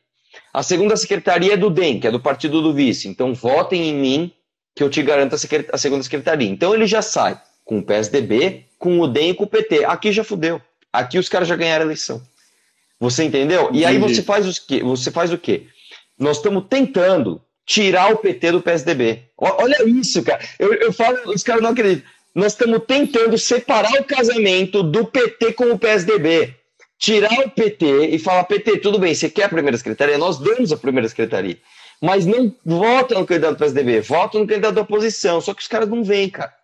[0.55, 3.09] A segunda secretaria é do DEM, que é do partido do vice.
[3.09, 4.33] Então votem em mim
[4.73, 6.49] que eu te garanto a, segunda secretaria.
[6.49, 9.85] Então ele já sai com o PSDB, com o DEM e com o PT.
[9.85, 10.63] Aqui já fudeu.
[10.93, 12.23] Aqui os caras já ganharam a eleição.
[13.01, 13.69] Você entendeu?
[13.73, 15.67] E aí você faz, os que, você faz o quê?
[16.17, 19.25] Nós estamos tentando tirar o PT do PSDB.
[19.37, 20.41] Olha isso, cara.
[20.57, 22.09] Eu, eu falo, os caras não acreditam.
[22.33, 26.55] Nós estamos tentando separar o casamento do PT com o PSDB.
[27.05, 30.17] Tirar o PT e falar, PT, tudo bem, você quer a primeira secretaria?
[30.17, 31.59] Nós damos a primeira secretaria.
[32.01, 35.41] Mas não vota no candidato do PSDB, vota no candidato da oposição.
[35.41, 36.55] Só que os caras não vêm, cara.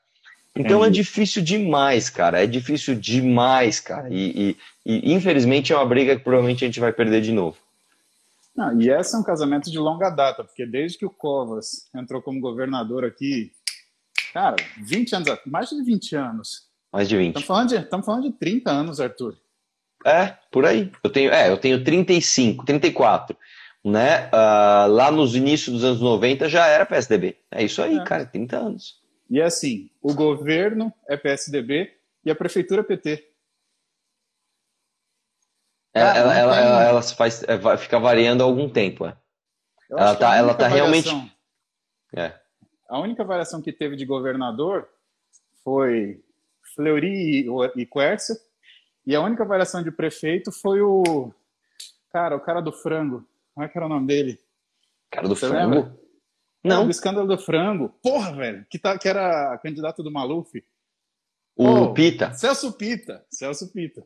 [0.56, 2.42] Então é, é difícil demais, cara.
[2.42, 4.08] É difícil demais, cara.
[4.10, 7.56] E, e, e, infelizmente é uma briga que provavelmente a gente vai perder de novo.
[8.56, 12.20] Não, e esse é um casamento de longa data, porque desde que o Covas entrou
[12.20, 13.52] como governador aqui,
[14.32, 16.68] Cara, 20 anos, mais de 20 anos.
[16.92, 17.28] Mais de 20.
[17.28, 19.36] Estamos falando de, estamos falando de 30 anos, Arthur.
[20.04, 20.90] É, por aí.
[21.02, 23.36] Eu tenho, é, eu tenho 35, 34.
[23.82, 24.26] Né?
[24.26, 27.36] Uh, lá nos inícios dos anos 90 já era PSDB.
[27.50, 28.04] É isso aí, é.
[28.04, 29.00] cara, 30 anos.
[29.28, 31.92] E é assim, o governo é PSDB
[32.24, 33.26] e a prefeitura é PT.
[35.94, 39.06] É, ela, ela, ela, ela, ela faz, é, fica variando há algum tempo.
[39.06, 39.16] É.
[39.90, 41.10] Ela tá, ela tá realmente.
[42.14, 42.32] É.
[42.88, 44.88] A única variação que teve de governador
[45.64, 46.22] foi
[46.74, 47.46] Fleury
[47.76, 48.36] e Quercia,
[49.06, 51.32] e a única variação de prefeito foi o.
[52.12, 53.26] Cara, o cara do frango.
[53.54, 54.38] Como é que era o nome dele?
[55.10, 55.74] Cara do Você frango?
[55.74, 56.00] Lembra?
[56.62, 56.86] Não.
[56.86, 57.88] O escândalo do frango.
[58.02, 58.66] Porra, velho.
[58.68, 60.62] Que, tá, que era candidato do Maluf.
[61.56, 62.32] O oh, Pita.
[62.34, 63.24] Celso Pita.
[63.30, 64.04] Celso Pita.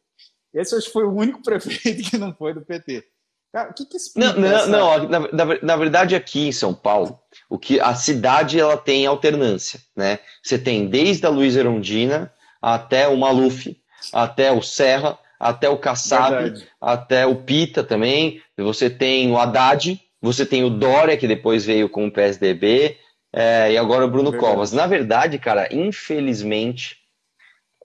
[0.53, 3.05] Esse acho que foi o único prefeito que não foi do PT.
[3.53, 4.66] Cara, o que, que explica Não, não, essa...
[4.66, 9.07] não na, na, na, verdade, aqui em São Paulo, o que a cidade ela tem
[9.07, 10.18] alternância, né?
[10.42, 13.76] Você tem desde a Luiz Erondina até o Maluf,
[14.12, 16.68] até o Serra, até o Kassab, verdade.
[16.80, 18.42] até o Pita também.
[18.57, 22.96] Você tem o Haddad, você tem o Dória, que depois veio com o PSDB,
[23.32, 24.52] é, e agora o Bruno verdade.
[24.52, 24.72] Covas.
[24.72, 26.98] Na verdade, cara, infelizmente,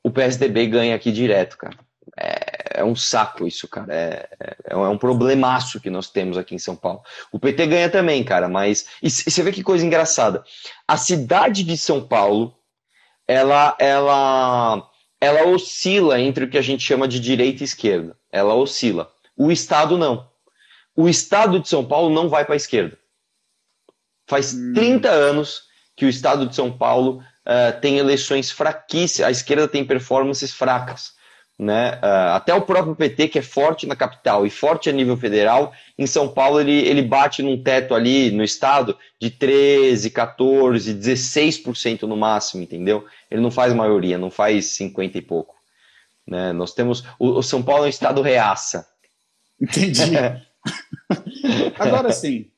[0.04, 1.78] o PSDB ganha aqui direto, cara.
[2.18, 3.94] É, é um saco isso, cara.
[3.94, 7.02] É, é, é, um problemaço que nós temos aqui em São Paulo.
[7.32, 8.86] O PT ganha também, cara, mas.
[9.02, 10.44] E você vê que coisa engraçada.
[10.88, 12.56] A cidade de São Paulo,
[13.28, 14.89] ela, ela,
[15.22, 18.18] ela oscila entre o que a gente chama de direita e esquerda.
[18.32, 19.12] Ela oscila.
[19.36, 20.30] O Estado não
[21.00, 22.98] o estado de São Paulo não vai para a esquerda.
[24.28, 24.74] Faz hum.
[24.74, 25.62] 30 anos
[25.96, 31.14] que o estado de São Paulo uh, tem eleições fraquíssimas, a esquerda tem performances fracas.
[31.60, 31.96] Né?
[31.96, 35.74] Uh, até o próprio PT, que é forte na capital e forte a nível federal,
[35.98, 42.04] em São Paulo ele, ele bate num teto ali no estado de 13, 14, 16%
[42.04, 43.06] no máximo, entendeu?
[43.30, 45.54] Ele não faz maioria, não faz 50 e pouco.
[46.26, 46.54] Né?
[46.54, 47.04] Nós temos.
[47.20, 48.88] O, o São Paulo é um estado reaça.
[49.60, 50.02] Entendi.
[51.78, 52.50] Agora sim,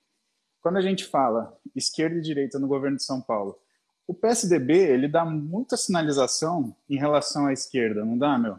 [0.61, 3.57] quando a gente fala esquerda e direita no governo de São Paulo,
[4.05, 8.57] o PSDB ele dá muita sinalização em relação à esquerda, não dá, meu?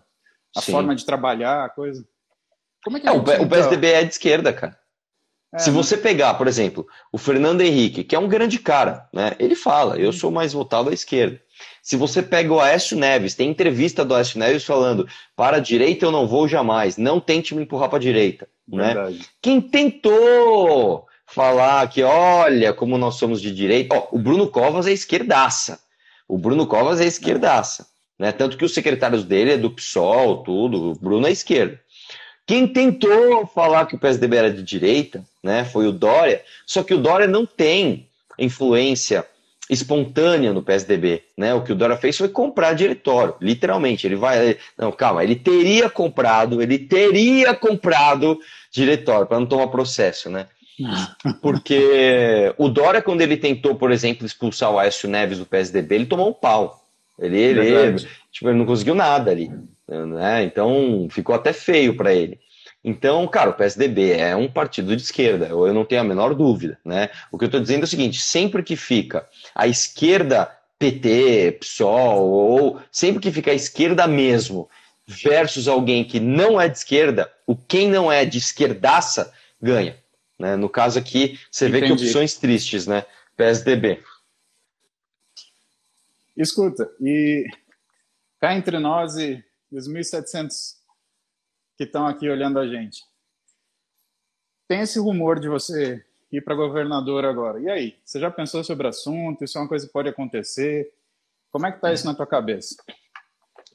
[0.57, 0.73] A sim.
[0.73, 2.05] forma de trabalhar, a coisa.
[2.85, 4.79] Como é que é, o, o PSDB é de esquerda, cara.
[5.55, 5.77] É, Se né?
[5.77, 9.37] você pegar, por exemplo, o Fernando Henrique, que é um grande cara, né?
[9.39, 11.41] Ele fala, eu sou mais votado à esquerda.
[11.83, 16.05] Se você pega o Aécio Neves, tem entrevista do Aécio Neves falando: para a direita
[16.05, 18.49] eu não vou jamais, não tente me empurrar para a direita.
[18.67, 18.95] Né?
[19.41, 24.93] Quem tentou falar que, olha, como nós somos de direita, ó, o Bruno Covas é
[24.93, 25.81] esquerdaça.
[26.29, 27.87] O Bruno Covas é esquerdaça.
[28.23, 28.31] Né?
[28.31, 31.81] Tanto que os secretários dele é do PSOL, tudo, o Bruno é esquerda.
[32.47, 36.95] Quem tentou falar que o PSDB era de direita né, foi o Dória, só que
[36.95, 38.07] o Dória não tem
[38.39, 39.27] influência
[39.69, 41.53] espontânea no PSDB, né?
[41.53, 44.07] O que o Dória fez foi comprar diretório, literalmente.
[44.07, 48.39] Ele vai, não, calma, ele teria comprado, ele teria comprado
[48.71, 50.47] diretório para não tomar processo, né?
[51.43, 56.07] Porque o Dória, quando ele tentou, por exemplo, expulsar o Aécio Neves do PSDB, ele
[56.07, 56.82] tomou um pau.
[57.23, 57.97] Ele, ele,
[58.31, 59.51] tipo, ele não conseguiu nada ali,
[59.89, 60.43] né?
[60.43, 62.41] Então ficou até feio para ele.
[62.85, 66.79] Então, cara, o PSDB é um partido de esquerda, eu não tenho a menor dúvida,
[66.85, 67.11] né?
[67.31, 70.51] O que eu estou dizendo é o seguinte: sempre que fica a esquerda
[70.81, 74.69] PT, PSOL, ou sempre que fica a esquerda mesmo,
[75.07, 79.97] versus alguém que não é de esquerda, o quem não é de esquerdaça ganha.
[80.37, 80.57] Né?
[80.57, 81.81] No caso aqui, você Entendi.
[81.81, 83.05] vê que opções tristes, né?
[83.37, 84.01] PSDB.
[86.37, 87.47] Escuta, e
[88.41, 90.77] cá entre nós e os 1.700
[91.77, 93.03] que estão aqui olhando a gente.
[94.67, 97.61] Tem esse rumor de você ir para governador agora.
[97.61, 97.97] E aí?
[98.05, 99.45] Você já pensou sobre o assunto?
[99.45, 100.91] Isso é uma coisa que pode acontecer?
[101.51, 102.77] Como é que tá isso na tua cabeça?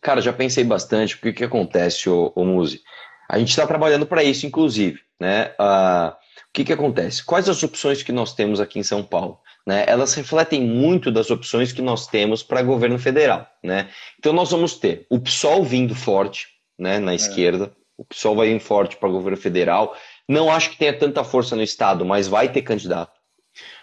[0.01, 1.15] Cara, já pensei bastante.
[1.15, 2.81] O que acontece, ô, ô Muzi?
[3.29, 4.99] A gente está trabalhando para isso, inclusive.
[5.19, 5.53] Né?
[5.59, 7.23] Uh, o que, que acontece?
[7.23, 9.39] Quais as opções que nós temos aqui em São Paulo?
[9.67, 9.83] Né?
[9.85, 13.45] Elas refletem muito das opções que nós temos para governo federal.
[13.61, 13.89] Né?
[14.17, 16.47] Então nós vamos ter o PSOL vindo forte
[16.79, 17.15] né, na é.
[17.15, 19.93] esquerda, o PSOL vai vir forte para o governo federal.
[20.25, 23.19] Não acho que tenha tanta força no Estado, mas vai ter candidato.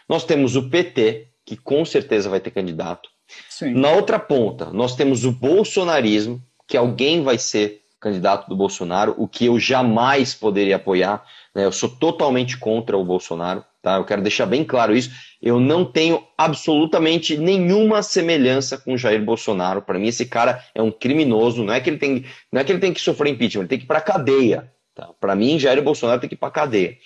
[0.09, 3.11] Nós temos o PT, que com certeza vai ter candidato.
[3.51, 3.75] Sim.
[3.75, 9.29] Na outra ponta, nós temos o bolsonarismo, que alguém vai ser candidato do Bolsonaro, o
[9.29, 11.25] que eu jamais poderia apoiar.
[11.55, 11.65] Né?
[11.65, 13.65] Eu sou totalmente contra o Bolsonaro.
[13.85, 13.97] Tá?
[13.97, 15.11] Eu quero deixar bem claro isso.
[15.43, 19.83] Eu não tenho absolutamente nenhuma semelhança com Jair Bolsonaro.
[19.83, 21.63] Para mim, esse cara é um criminoso.
[21.63, 23.79] Não é que ele tem, não é que ele tem que sofrer impeachment, ele tem
[23.79, 24.73] que ir para cadeia.
[24.95, 25.11] Tá?
[25.21, 26.97] Para mim, Jair Bolsonaro tem que ir para cadeia.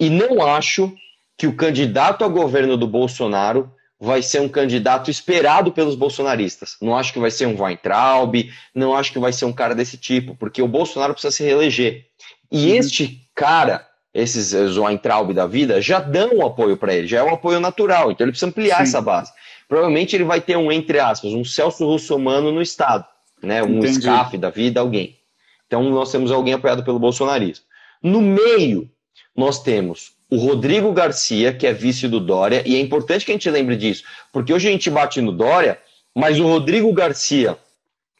[0.00, 0.90] E não acho
[1.36, 3.70] que o candidato ao governo do Bolsonaro
[4.00, 6.78] vai ser um candidato esperado pelos bolsonaristas.
[6.80, 9.98] Não acho que vai ser um Weintraub, não acho que vai ser um cara desse
[9.98, 12.06] tipo, porque o Bolsonaro precisa se reeleger.
[12.50, 12.76] E uhum.
[12.76, 17.32] este cara, esses Weintraub da vida, já dão um apoio para ele, já é um
[17.32, 18.82] apoio natural, então ele precisa ampliar Sim.
[18.82, 19.32] essa base.
[19.68, 23.06] Provavelmente ele vai ter um, entre aspas, um Celso Russomano no Estado,
[23.42, 23.62] né?
[23.62, 24.00] um Entendi.
[24.00, 25.16] SCAF da vida, alguém.
[25.66, 27.64] Então nós temos alguém apoiado pelo bolsonarismo.
[28.02, 28.90] No meio,
[29.34, 33.34] nós temos o Rodrigo Garcia, que é vice do Dória, e é importante que a
[33.34, 35.78] gente lembre disso, porque hoje a gente bate no Dória,
[36.14, 37.56] mas o Rodrigo Garcia,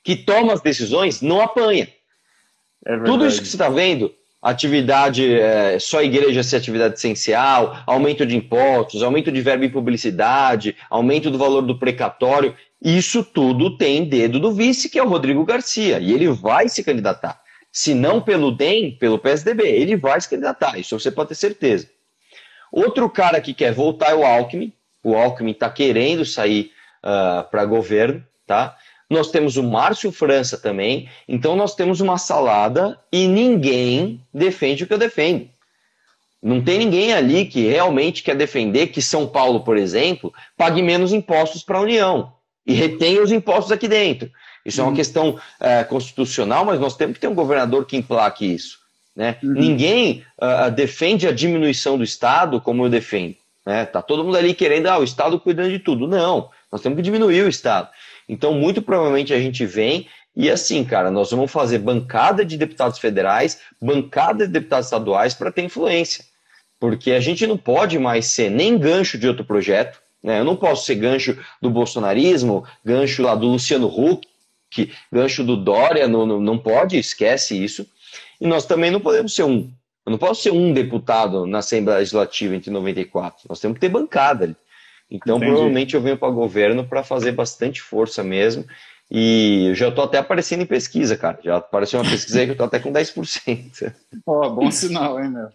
[0.02, 1.88] que toma as decisões, não apanha.
[2.84, 8.26] É Tudo isso que você está vendo, atividade, é, só igreja ser atividade essencial, aumento
[8.26, 14.04] de impostos, aumento de verba em publicidade, aumento do valor do precatório, isso tudo tem
[14.04, 17.40] dedo do vice, que é o Rodrigo Garcia, e ele vai se candidatar.
[17.70, 21.88] Se não pelo DEM, pelo PSDB, ele vai se candidatar, isso você pode ter certeza.
[22.72, 24.72] Outro cara que quer voltar é o Alckmin.
[25.04, 26.72] O Alckmin está querendo sair
[27.04, 27.08] uh,
[27.42, 28.76] ah, para governo, tá?
[29.12, 31.08] Nós temos o Márcio França também.
[31.28, 35.48] Então nós temos uma salada e ninguém defende o que eu defendo.
[36.42, 41.12] Não tem ninguém ali que realmente quer defender que São Paulo, por exemplo, pague menos
[41.12, 42.32] impostos para a União
[42.66, 44.30] e retenha os impostos aqui dentro.
[44.64, 44.96] Isso é uma uhum.
[44.96, 48.78] questão uh, constitucional, mas nós temos que ter um governador que implaque isso.
[49.14, 49.36] Né?
[49.42, 49.52] Uhum.
[49.52, 53.36] Ninguém uh, defende a diminuição do Estado como eu defendo.
[53.66, 53.84] Né?
[53.84, 56.08] Tá todo mundo ali querendo, ah, o Estado cuidando de tudo.
[56.08, 57.88] Não, nós temos que diminuir o Estado.
[58.32, 62.98] Então, muito provavelmente a gente vem e assim, cara, nós vamos fazer bancada de deputados
[62.98, 66.24] federais, bancada de deputados estaduais para ter influência.
[66.80, 70.40] Porque a gente não pode mais ser nem gancho de outro projeto, né?
[70.40, 74.26] Eu não posso ser gancho do bolsonarismo, gancho lá do Luciano Huck,
[75.12, 77.86] gancho do Dória, não, não, não pode, esquece isso.
[78.40, 79.70] E nós também não podemos ser um.
[80.06, 83.44] Eu não posso ser um deputado na Assembleia Legislativa entre 94.
[83.46, 84.56] Nós temos que ter bancada ali.
[85.12, 85.52] Então, Entendi.
[85.52, 88.64] provavelmente eu venho para o governo para fazer bastante força mesmo.
[89.10, 91.38] E eu já estou até aparecendo em pesquisa, cara.
[91.44, 93.94] Já apareceu uma pesquisa aí que eu estou até com 10%.
[94.24, 95.50] Ó, oh, bom sinal, hein, meu?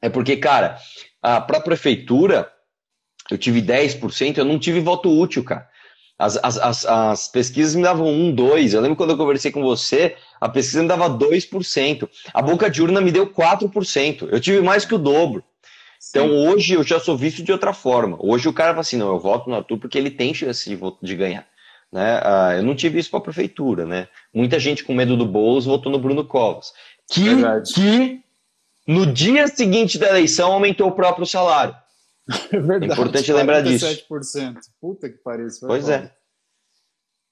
[0.00, 0.78] É porque, cara,
[1.20, 2.48] para a prefeitura,
[3.28, 5.68] eu tive 10%, eu não tive voto útil, cara.
[6.16, 8.74] As, as, as, as, pesquisas me davam 1, 2.
[8.74, 12.08] Eu lembro quando eu conversei com você, a pesquisa me dava 2%.
[12.32, 14.28] A boca de urna me deu 4%.
[14.30, 15.42] Eu tive mais que o dobro.
[16.10, 16.48] Então Sim.
[16.48, 18.16] hoje eu já sou visto de outra forma.
[18.20, 20.78] Hoje o cara fala assim: não, eu voto no Arthur porque ele tem chance de,
[21.02, 21.46] de ganhar.
[21.92, 22.20] Né?
[22.22, 23.86] Ah, eu não tive isso para a prefeitura.
[23.86, 24.08] Né?
[24.32, 26.72] Muita gente com medo do Boulos votou no Bruno Covas.
[27.08, 27.24] Que,
[27.72, 28.20] que
[28.86, 31.74] no dia seguinte da eleição aumentou o próprio salário.
[32.52, 32.90] É verdade.
[32.90, 33.86] É importante lembrar disso.
[33.86, 34.56] 7%.
[34.80, 35.46] Puta que pariu.
[35.60, 36.12] Pois é.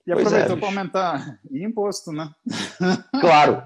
[0.07, 2.31] E pois aproveitou é, para aumentar e imposto, né?
[3.20, 3.62] Claro,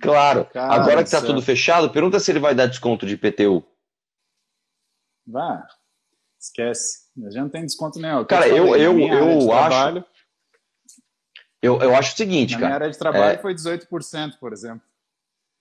[0.00, 0.44] claro.
[0.52, 3.64] Cara Agora que está tudo fechado, pergunta se ele vai dar desconto de IPTU.
[5.28, 5.66] Vá,
[6.40, 7.08] esquece.
[7.30, 8.24] Já não tem desconto nenhum.
[8.24, 9.68] Cara, eu, eu, eu acho.
[9.68, 10.04] Trabalho,
[11.60, 12.68] eu, eu acho o seguinte, na cara.
[12.68, 13.38] Minha área de trabalho é...
[13.38, 14.80] foi 18%, por exemplo.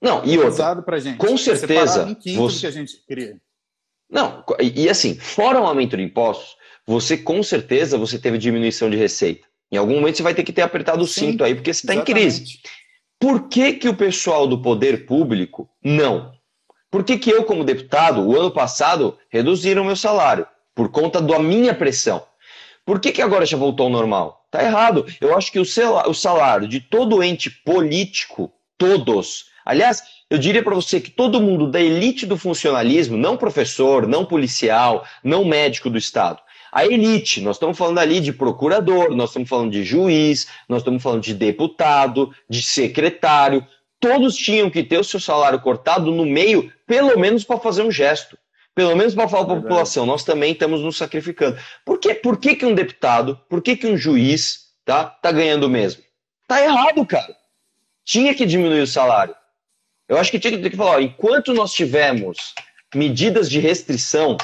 [0.01, 0.81] Não, e outra.
[0.81, 1.17] Pra gente.
[1.17, 2.05] Com certeza.
[2.05, 2.61] Um quinto você...
[2.61, 3.41] que a gente queria.
[4.09, 6.55] Não, e, e assim, fora o aumento de impostos,
[6.85, 9.45] você com certeza você teve diminuição de receita.
[9.69, 11.93] Em algum momento você vai ter que ter apertado o cinto aí, porque você está
[11.93, 12.61] em crise.
[13.19, 16.36] Por que, que o pessoal do poder público não?
[16.89, 20.47] Por que, que eu, como deputado, o ano passado, reduziram meu salário?
[20.73, 22.23] Por conta da minha pressão.
[22.85, 24.45] Por que, que agora já voltou ao normal?
[24.49, 25.05] Tá errado.
[25.19, 29.47] Eu acho que o salário de todo ente político, todos.
[29.65, 34.25] Aliás, eu diria para você que todo mundo da elite do funcionalismo, não professor, não
[34.25, 36.39] policial, não médico do Estado,
[36.71, 41.01] a elite, nós estamos falando ali de procurador, nós estamos falando de juiz, nós estamos
[41.01, 43.65] falando de deputado, de secretário,
[43.99, 47.91] todos tinham que ter o seu salário cortado no meio, pelo menos para fazer um
[47.91, 48.37] gesto.
[48.73, 51.59] Pelo menos para falar para a população, nós também estamos nos sacrificando.
[51.83, 52.13] Por, quê?
[52.13, 56.03] Por que, que um deputado, por que, que um juiz tá, tá ganhando mesmo?
[56.47, 57.35] Tá errado, cara.
[58.05, 59.35] Tinha que diminuir o salário.
[60.07, 62.53] Eu acho que tinha que, que falar, ó, enquanto nós tivermos
[62.93, 64.37] medidas de restrição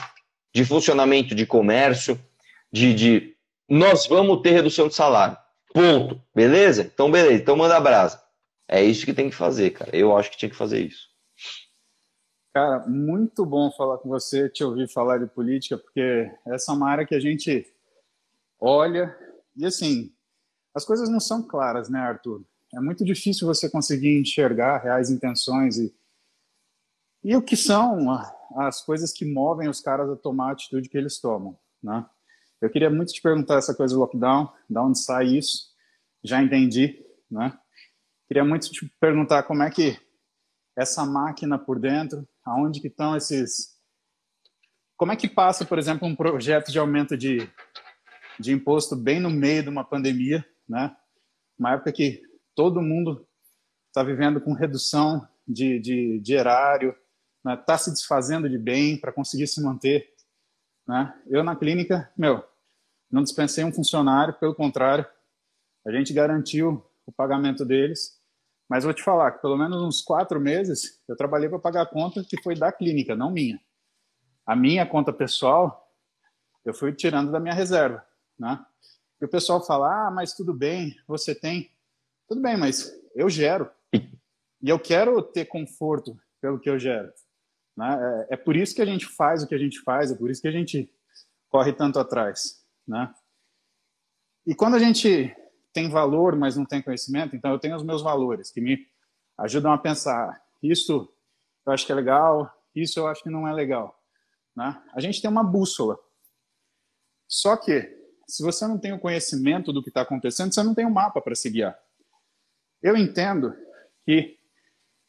[0.52, 2.20] de funcionamento de comércio,
[2.72, 3.36] de, de
[3.70, 5.38] nós vamos ter redução de salário.
[5.74, 6.22] Ponto.
[6.36, 6.90] Beleza?
[6.94, 7.36] Então, beleza.
[7.36, 8.22] Então, manda brasa.
[8.68, 9.96] É isso que tem que fazer, cara.
[9.96, 11.13] Eu acho que tinha que fazer isso.
[12.54, 16.88] Cara, muito bom falar com você, te ouvir falar de política, porque essa é uma
[16.88, 17.66] área que a gente
[18.60, 19.18] olha
[19.58, 20.14] e assim,
[20.74, 22.44] as coisas não são claras, né, Arthur?
[22.72, 25.96] É muito difícil você conseguir enxergar reais intenções e,
[27.24, 28.08] e o que são
[28.56, 32.06] as coisas que movem os caras a tomar a atitude que eles tomam, né?
[32.62, 35.72] Eu queria muito te perguntar essa coisa do lockdown, da onde sai isso?
[36.24, 37.58] Já entendi, né?
[38.28, 40.00] Queria muito te perguntar como é que
[40.76, 43.74] essa máquina por dentro, aonde que estão esses
[44.96, 47.50] como é que passa, por exemplo, um projeto de aumento de,
[48.40, 50.96] de imposto bem no meio de uma pandemia, né?
[51.58, 52.22] Uma época que
[52.56, 53.28] todo mundo
[53.88, 57.02] está vivendo com redução de, de, de erário, está
[57.44, 57.58] né?
[57.58, 60.14] Tá se desfazendo de bem para conseguir se manter.
[60.88, 61.14] Né?
[61.28, 62.44] Eu, na clínica, meu,
[63.12, 65.06] não dispensei um funcionário, pelo contrário,
[65.86, 68.20] a gente garantiu o pagamento deles.
[68.74, 71.86] Mas vou te falar que pelo menos uns quatro meses eu trabalhei para pagar a
[71.86, 73.62] conta que foi da clínica, não minha.
[74.48, 75.94] A minha conta pessoal
[76.66, 78.04] eu fui tirando da minha reserva,
[78.38, 78.66] né?
[79.22, 81.72] E o pessoal fala, ah, mas tudo bem, você tem.
[82.28, 83.70] Tudo bem, mas eu gero.
[83.94, 87.14] E eu quero ter conforto pelo que eu gero.
[87.78, 88.26] Né?
[88.32, 90.32] É, é por isso que a gente faz o que a gente faz, é por
[90.32, 90.92] isso que a gente
[91.48, 92.66] corre tanto atrás.
[92.88, 93.14] Né?
[94.48, 95.32] E quando a gente
[95.74, 98.88] tem valor, mas não tem conhecimento, então eu tenho os meus valores que me
[99.38, 101.12] ajudam a pensar: isso
[101.66, 104.00] eu acho que é legal, isso eu acho que não é legal.
[104.56, 104.82] Né?
[104.94, 105.98] A gente tem uma bússola.
[107.28, 107.82] Só que,
[108.28, 111.20] se você não tem o conhecimento do que está acontecendo, você não tem um mapa
[111.20, 111.78] para se guiar.
[112.82, 113.56] Eu entendo
[114.06, 114.38] que,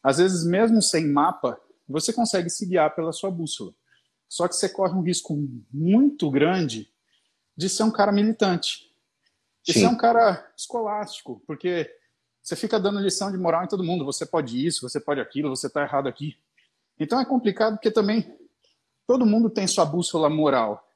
[0.01, 3.73] às vezes, mesmo sem mapa, você consegue se guiar pela sua bússola.
[4.27, 5.37] Só que você corre um risco
[5.71, 6.89] muito grande
[7.55, 8.84] de ser um cara militante.
[9.73, 9.81] Sim.
[9.81, 11.91] ser um cara escolástico, porque
[12.41, 14.05] você fica dando lição de moral em todo mundo.
[14.05, 16.37] Você pode isso, você pode aquilo, você está errado aqui.
[16.99, 18.37] Então é complicado porque também
[19.07, 20.87] todo mundo tem sua bússola moral,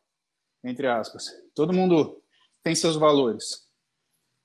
[0.63, 1.31] entre aspas.
[1.55, 2.21] Todo mundo
[2.61, 3.67] tem seus valores.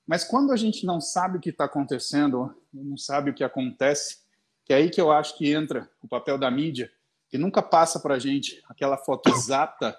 [0.07, 4.19] Mas quando a gente não sabe o que está acontecendo, não sabe o que acontece,
[4.63, 6.91] que é aí que eu acho que entra o papel da mídia,
[7.29, 9.95] que nunca passa para a gente aquela foto exata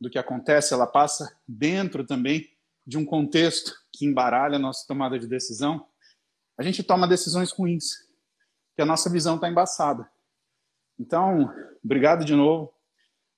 [0.00, 2.49] do que acontece, ela passa dentro também
[2.86, 5.86] de um contexto que embaralha a nossa tomada de decisão.
[6.58, 7.92] A gente toma decisões ruins,
[8.76, 10.08] que a nossa visão está embaçada.
[10.98, 11.52] Então,
[11.82, 12.72] obrigado de novo.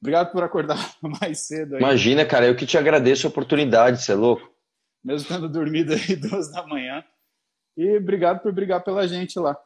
[0.00, 0.76] Obrigado por acordar
[1.20, 1.76] mais cedo.
[1.76, 1.80] Aí.
[1.80, 4.52] Imagina, cara, eu que te agradeço a oportunidade, você é louco.
[5.04, 7.04] Mesmo tendo dormido aí duas da manhã.
[7.76, 9.56] E obrigado por brigar pela gente lá.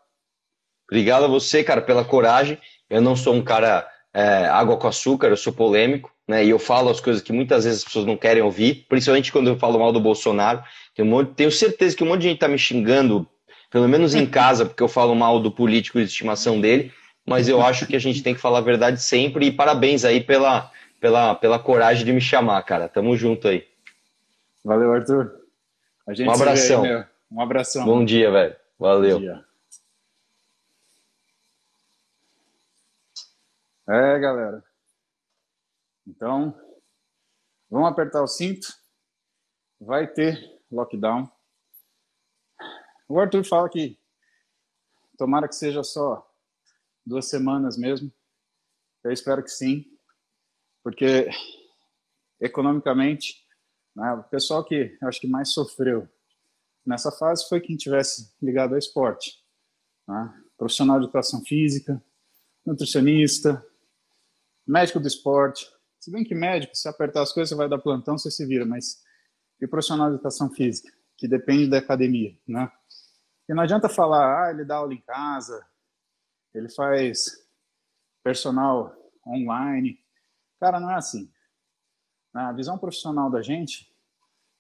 [0.89, 2.61] Obrigado a você, cara, pela coragem.
[2.89, 6.45] Eu não sou um cara é, água com açúcar, eu sou polêmico, né?
[6.45, 9.49] E eu falo as coisas que muitas vezes as pessoas não querem ouvir, principalmente quando
[9.49, 10.63] eu falo mal do Bolsonaro.
[10.95, 13.29] Tenho, um monte, tenho certeza que um monte de gente tá me xingando,
[13.71, 16.93] pelo menos em casa, porque eu falo mal do político de estimação dele.
[17.27, 19.47] Mas eu acho que a gente tem que falar a verdade sempre.
[19.47, 20.71] E parabéns aí pela,
[21.01, 22.89] pela, pela coragem de me chamar, cara.
[22.89, 23.67] Tamo junto aí.
[24.65, 25.33] Valeu, Arthur.
[26.09, 26.85] um abração.
[26.85, 27.85] Aí, um abração.
[27.85, 28.57] Bom dia, velho.
[28.79, 29.19] Valeu.
[29.19, 29.45] Dia.
[33.89, 34.63] É, galera.
[36.07, 36.55] Então,
[37.69, 38.69] vamos apertar o cinto.
[39.81, 41.31] Vai ter lockdown.
[43.09, 43.99] O Arthur fala que
[45.19, 46.27] tomara que seja só
[47.05, 48.13] duas semanas mesmo.
[49.05, 49.85] Eu espero que sim,
[50.83, 51.29] porque
[52.41, 53.47] economicamente,
[53.95, 56.09] né, o pessoal que acho que mais sofreu
[56.85, 59.45] nessa fase foi quem tivesse ligado ao esporte.
[60.07, 60.45] Né?
[60.57, 62.03] Profissional de educação física,
[62.65, 63.65] nutricionista,
[64.67, 65.71] médico do esporte.
[66.07, 68.65] Se bem que médico, se apertar as coisas, você vai dar plantão, você se vira,
[68.65, 69.03] mas
[69.61, 72.71] e profissional de educação física, que depende da academia, né?
[73.49, 75.67] E não adianta falar, ah, ele dá aula em casa,
[76.55, 77.45] ele faz
[78.23, 78.97] personal
[79.27, 79.99] online.
[80.61, 81.29] Cara, não é assim.
[82.33, 83.93] A visão profissional da gente,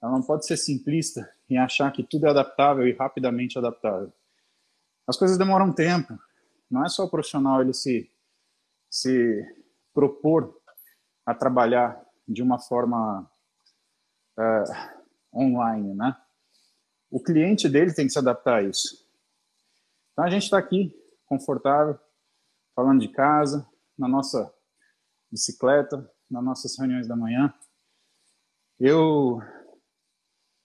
[0.02, 4.12] ela não pode ser simplista em achar que tudo é adaptável e rapidamente adaptável.
[5.06, 6.18] As coisas demoram tempo.
[6.68, 8.10] Não é só o profissional ele se
[8.90, 9.44] se
[9.94, 10.65] propor
[11.26, 13.28] a trabalhar de uma forma
[14.38, 16.16] uh, online, né?
[17.10, 19.04] O cliente dele tem que se adaptar a isso.
[20.12, 20.94] Então a gente está aqui
[21.26, 21.98] confortável,
[22.74, 23.68] falando de casa,
[23.98, 24.52] na nossa
[25.30, 27.52] bicicleta, nas nossas reuniões da manhã.
[28.78, 29.40] Eu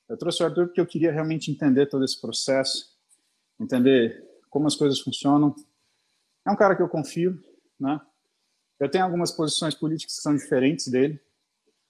[0.08, 2.98] eu trouxe o Arthur porque eu queria realmente entender todo esse processo,
[3.58, 5.56] entender como as coisas funcionam.
[6.46, 7.42] É um cara que eu confio,
[7.80, 8.00] né?
[8.82, 11.24] Eu tenho algumas posições políticas que são diferentes dele,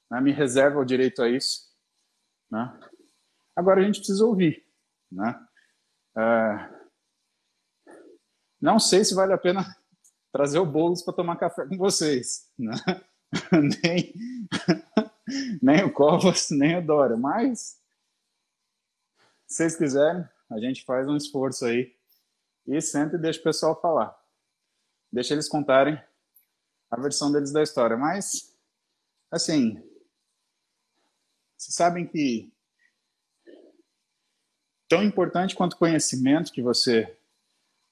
[0.09, 0.19] né?
[0.19, 1.73] me reserva o direito a isso.
[2.51, 2.79] Né?
[3.55, 4.67] Agora a gente precisa ouvir.
[5.09, 5.47] Né?
[6.17, 6.69] É...
[8.59, 9.63] Não sei se vale a pena
[10.33, 12.51] trazer o Boulos para tomar café com vocês.
[12.59, 12.73] Né?
[13.81, 14.13] nem,
[15.63, 17.15] nem o Covas, nem o Dória.
[17.15, 17.81] Mas,
[19.47, 21.95] se vocês quiserem, a gente faz um esforço aí
[22.67, 24.13] e senta e deixa o pessoal falar.
[25.09, 25.97] Deixa eles contarem
[26.91, 27.95] a versão deles da história.
[27.95, 28.53] Mas,
[29.31, 29.81] assim,
[31.57, 32.53] vocês sabem que
[34.89, 37.17] tão importante quanto o conhecimento que você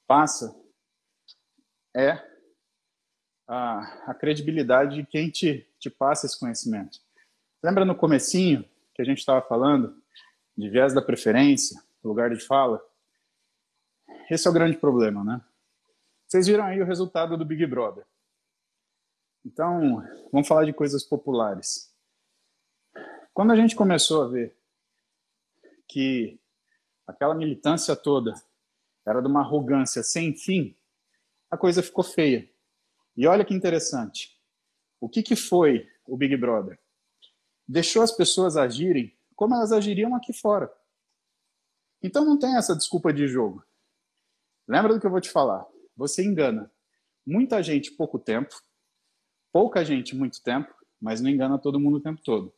[0.06, 0.54] passa
[1.95, 2.12] é
[3.47, 7.00] a, a credibilidade de quem te, te passa esse conhecimento.
[7.64, 10.02] Lembra no comecinho que a gente estava falando
[10.58, 12.84] de viés da preferência, lugar de fala?
[14.30, 15.41] Esse é o grande problema, né?
[16.28, 18.06] Vocês viram aí o resultado do Big Brother.
[19.46, 21.94] Então, vamos falar de coisas populares.
[23.34, 24.58] Quando a gente começou a ver
[25.88, 26.40] que
[27.08, 28.34] aquela militância toda
[29.06, 30.76] era de uma arrogância sem fim,
[31.50, 32.50] a coisa ficou feia.
[33.16, 34.38] E olha que interessante.
[35.00, 36.80] O que, que foi o Big Brother?
[37.68, 40.72] Deixou as pessoas agirem como elas agiriam aqui fora.
[42.04, 43.64] Então não tem essa desculpa de jogo.
[44.68, 45.66] Lembra do que eu vou te falar?
[45.96, 46.72] Você engana
[47.26, 48.56] muita gente pouco tempo,
[49.52, 52.54] pouca gente muito tempo, mas não engana todo mundo o tempo todo.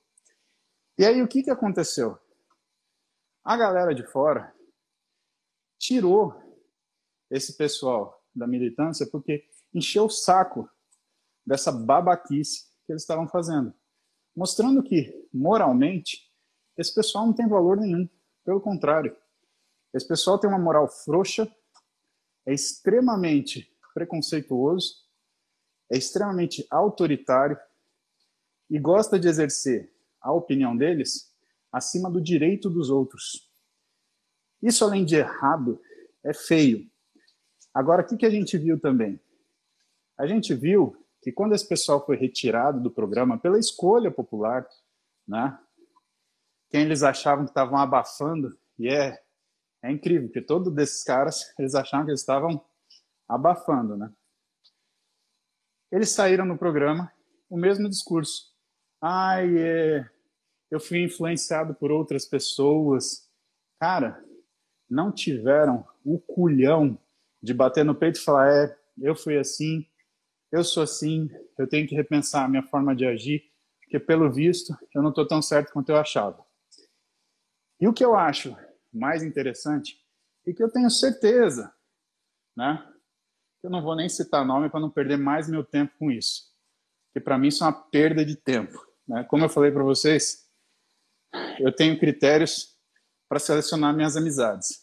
[0.97, 2.17] E aí o que, que aconteceu?
[3.43, 4.53] A galera de fora
[5.79, 6.35] tirou
[7.29, 10.69] esse pessoal da militância porque encheu o saco
[11.45, 13.73] dessa babaquice que eles estavam fazendo,
[14.35, 16.29] mostrando que, moralmente,
[16.77, 18.07] esse pessoal não tem valor nenhum.
[18.43, 19.15] Pelo contrário,
[19.93, 21.51] esse pessoal tem uma moral frouxa,
[22.45, 24.95] é extremamente preconceituoso,
[25.91, 27.57] é extremamente autoritário
[28.69, 31.35] e gosta de exercer a opinião deles
[31.71, 33.49] acima do direito dos outros.
[34.61, 35.81] Isso, além de errado,
[36.23, 36.89] é feio.
[37.73, 39.19] Agora, o que, que a gente viu também?
[40.17, 44.67] A gente viu que quando esse pessoal foi retirado do programa pela escolha popular,
[45.27, 45.57] né,
[46.69, 49.21] quem eles achavam que estavam abafando, e é,
[49.83, 52.63] é incrível, porque todos desses caras, eles achavam que eles estavam
[53.27, 54.11] abafando, né?
[55.91, 57.11] Eles saíram no programa,
[57.49, 58.51] o mesmo discurso.
[59.01, 60.09] Ai, é,
[60.69, 63.29] eu fui influenciado por outras pessoas.
[63.79, 64.23] Cara,
[64.89, 66.97] não tiveram o culhão
[67.41, 69.85] de bater no peito e falar: é, eu fui assim,
[70.51, 73.43] eu sou assim, eu tenho que repensar a minha forma de agir,
[73.81, 76.45] porque pelo visto eu não estou tão certo quanto eu achava.
[77.79, 78.55] E o que eu acho
[78.93, 79.97] mais interessante
[80.45, 81.73] e que eu tenho certeza,
[82.55, 82.90] né?
[83.63, 86.51] Eu não vou nem citar nome para não perder mais meu tempo com isso,
[87.07, 88.79] porque para mim isso é uma perda de tempo.
[89.07, 89.23] Né?
[89.25, 90.49] Como eu falei para vocês,
[91.59, 92.75] eu tenho critérios
[93.29, 94.81] para selecionar minhas amizades.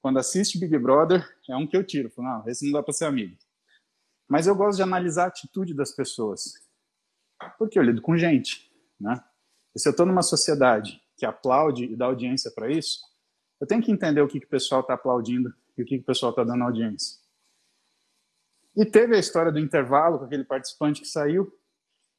[0.00, 2.10] Quando assiste Big Brother, é um que eu tiro.
[2.10, 3.36] Falo, não, esse não dá para ser amigo.
[4.28, 6.54] Mas eu gosto de analisar a atitude das pessoas.
[7.58, 9.22] Porque eu lido com gente, né?
[9.74, 13.00] E se eu estou numa sociedade que aplaude e dá audiência para isso,
[13.60, 16.02] eu tenho que entender o que, que o pessoal está aplaudindo e o que, que
[16.02, 17.18] o pessoal está dando audiência.
[18.76, 21.52] E teve a história do intervalo com aquele participante que saiu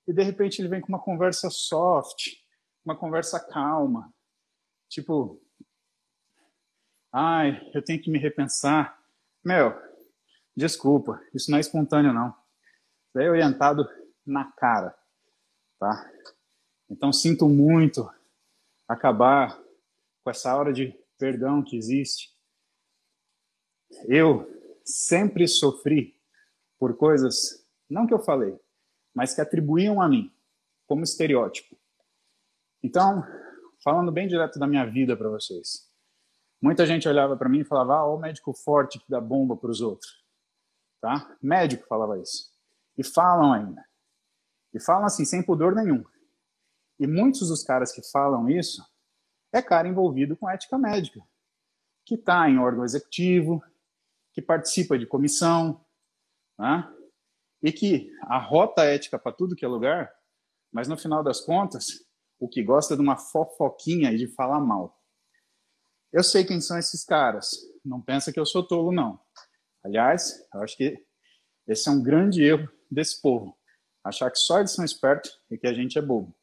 [0.08, 2.36] e de repente ele vem com uma conversa soft,
[2.84, 4.12] uma conversa calma,
[4.89, 5.41] tipo,
[7.12, 8.97] ai, eu tenho que me repensar.
[9.43, 9.76] Meu,
[10.58, 12.30] Desculpa, isso não é espontâneo, não.
[12.30, 13.88] Isso é orientado
[14.26, 14.97] na cara,
[15.80, 16.12] tá?
[16.89, 18.10] Então, sinto muito
[18.88, 19.55] acabar
[20.24, 22.36] com essa hora de perdão que existe.
[24.08, 24.49] Eu
[24.84, 26.16] sempre sofri
[26.80, 28.57] por coisas, não que eu falei,
[29.13, 30.32] mas que atribuíam a mim
[30.86, 31.78] como estereótipo.
[32.84, 33.23] Então,
[33.84, 35.89] falando bem direto da minha vida para vocês,
[36.61, 39.71] muita gente olhava para mim e falava: ah, o médico forte que dá bomba para
[39.71, 40.28] os outros
[41.01, 41.38] tá?
[41.41, 42.51] Médico falava isso.
[42.97, 43.86] E falam ainda.
[44.73, 46.03] E falam assim, sem pudor nenhum.
[46.99, 48.84] E muitos dos caras que falam isso
[49.53, 51.21] é cara envolvido com ética médica,
[52.05, 53.63] que está em órgão executivo,
[54.34, 55.84] que participa de comissão,
[56.58, 56.93] né?
[57.62, 60.14] e que arrota ética para tudo que é lugar,
[60.72, 62.05] mas no final das contas,
[62.39, 65.01] o que gosta de uma fofoquinha e de falar mal.
[66.12, 67.51] Eu sei quem são esses caras,
[67.84, 69.20] não pensa que eu sou tolo, não.
[69.84, 71.03] Aliás, eu acho que
[71.68, 73.58] esse é um grande erro desse povo.
[74.03, 76.34] Achar que só eles são espertos e que a gente é bobo.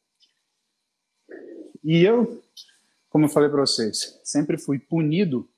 [1.83, 2.43] E eu,
[3.09, 5.49] como eu falei para vocês, sempre fui punido,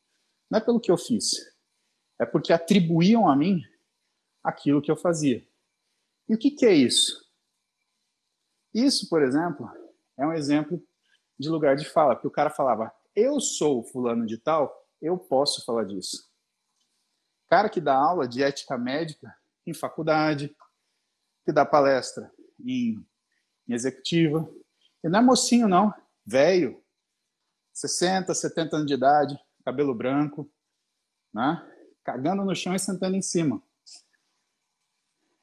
[0.49, 1.31] não é pelo que eu fiz,
[2.19, 3.61] é porque atribuíam a mim
[4.47, 5.45] aquilo que eu fazia.
[6.27, 7.25] E o que, que é isso?
[8.73, 9.69] Isso, por exemplo,
[10.17, 10.81] é um exemplo
[11.39, 15.63] de lugar de fala, porque o cara falava, eu sou fulano de tal, eu posso
[15.65, 16.27] falar disso
[17.47, 19.33] cara que dá aula de ética médica
[19.65, 20.55] em faculdade,
[21.45, 23.05] que dá palestra em,
[23.67, 24.49] em executiva.
[25.03, 25.93] E não é mocinho, não.
[26.25, 26.83] Velho.
[27.73, 30.51] 60, 70 anos de idade, cabelo branco,
[31.33, 31.63] né?
[32.03, 33.61] cagando no chão e sentando em cima.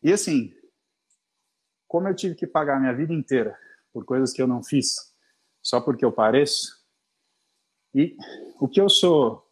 [0.05, 0.55] E assim,
[1.89, 3.59] como eu tive que pagar minha vida inteira
[3.93, 5.15] por coisas que eu não fiz,
[5.63, 6.85] só porque eu pareço,
[7.95, 8.17] e
[8.61, 9.51] o que eu sou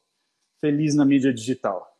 [0.61, 1.96] feliz na mídia digital?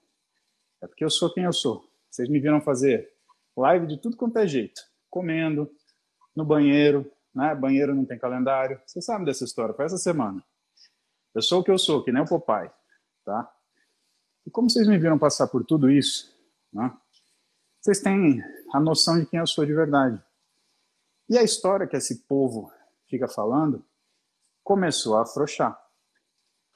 [0.83, 1.89] É porque eu sou quem eu sou.
[2.11, 3.11] Vocês me viram fazer
[3.57, 4.81] Live de tudo quanto é jeito.
[5.11, 5.71] Comendo,
[6.35, 7.55] no banheiro, né?
[7.55, 8.81] Banheiro não tem calendário.
[8.87, 10.43] Você sabe dessa história, foi essa semana.
[11.35, 12.73] Eu sou o que eu sou, que nem o papai,
[13.25, 13.51] tá?
[14.47, 16.35] E como vocês me viram passar por tudo isso,
[16.73, 16.95] né?
[17.83, 18.41] Vocês têm
[18.73, 20.23] a noção de quem eu sou de verdade.
[21.29, 22.73] E a história que esse povo
[23.09, 23.85] fica falando
[24.63, 25.77] começou a afrouxar.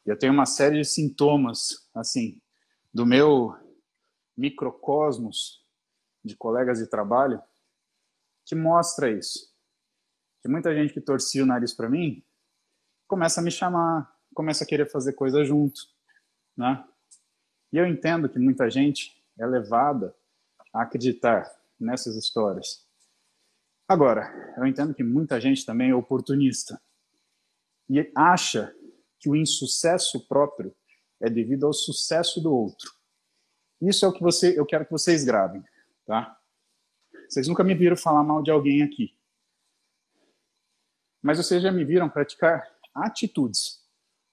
[0.04, 2.42] Eu tenho uma série de sintomas, assim,
[2.92, 3.56] do meu
[4.36, 5.64] microcosmos
[6.24, 7.40] de colegas de trabalho
[8.44, 9.54] que mostra isso.
[10.42, 12.20] Que muita gente que torcia o nariz para mim
[13.06, 15.82] começa a me chamar, começa a querer fazer coisa junto,
[16.56, 16.84] né?
[17.72, 20.12] E eu entendo que muita gente é levada
[20.76, 21.50] a acreditar
[21.80, 22.86] nessas histórias.
[23.88, 26.80] Agora, eu entendo que muita gente também é oportunista
[27.88, 28.74] e acha
[29.18, 30.74] que o insucesso próprio
[31.20, 32.92] é devido ao sucesso do outro.
[33.80, 35.64] Isso é o que você, eu quero que vocês gravem,
[36.04, 36.38] tá?
[37.28, 39.16] Vocês nunca me viram falar mal de alguém aqui.
[41.22, 43.82] Mas vocês já me viram praticar atitudes.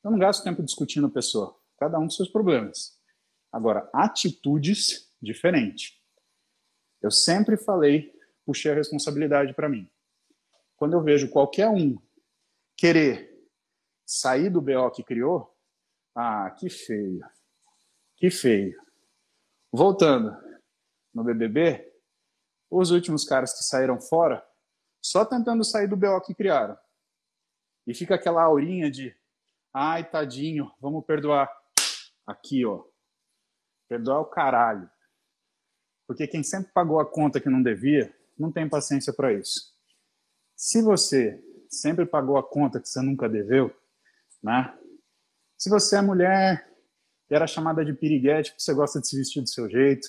[0.03, 2.99] Eu não gasto tempo discutindo a pessoa, cada um com seus problemas.
[3.51, 6.02] Agora, atitudes diferente.
[7.03, 8.13] Eu sempre falei
[8.45, 9.89] puxei a responsabilidade para mim.
[10.75, 11.97] Quando eu vejo qualquer um
[12.75, 13.31] querer
[14.05, 15.55] sair do BO que criou,
[16.15, 17.25] ah, que feio,
[18.15, 18.81] que feio.
[19.71, 20.35] Voltando
[21.13, 21.91] no BBB,
[22.69, 24.45] os últimos caras que saíram fora,
[25.01, 26.77] só tentando sair do BO que criaram.
[27.85, 29.15] E fica aquela aurinha de,
[29.73, 31.49] ai, tadinho, vamos perdoar.
[32.25, 32.83] Aqui, ó.
[33.89, 34.89] Perdoar o caralho.
[36.13, 39.73] Porque quem sempre pagou a conta que não devia, não tem paciência para isso.
[40.55, 43.75] Se você sempre pagou a conta que você nunca deveu,
[44.41, 44.77] né?
[45.57, 46.71] Se você é mulher
[47.31, 50.07] e era chamada de piriguete porque você gosta de se vestir do seu jeito,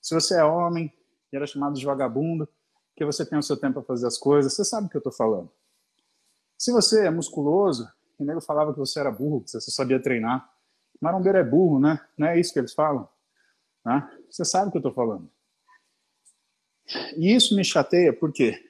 [0.00, 0.90] se você é homem
[1.30, 2.48] e era chamado de vagabundo
[2.94, 5.00] porque você tem o seu tempo para fazer as coisas, você sabe o que eu
[5.00, 5.52] estou falando.
[6.56, 7.86] Se você é musculoso,
[8.18, 10.50] e nego falava que você era burro, que você só sabia treinar.
[10.98, 12.00] Marombeiro é burro, né?
[12.16, 13.06] Não é isso que eles falam?
[13.86, 14.02] Né?
[14.28, 15.30] Você sabe o que eu estou falando.
[17.16, 18.60] E isso me chateia porque,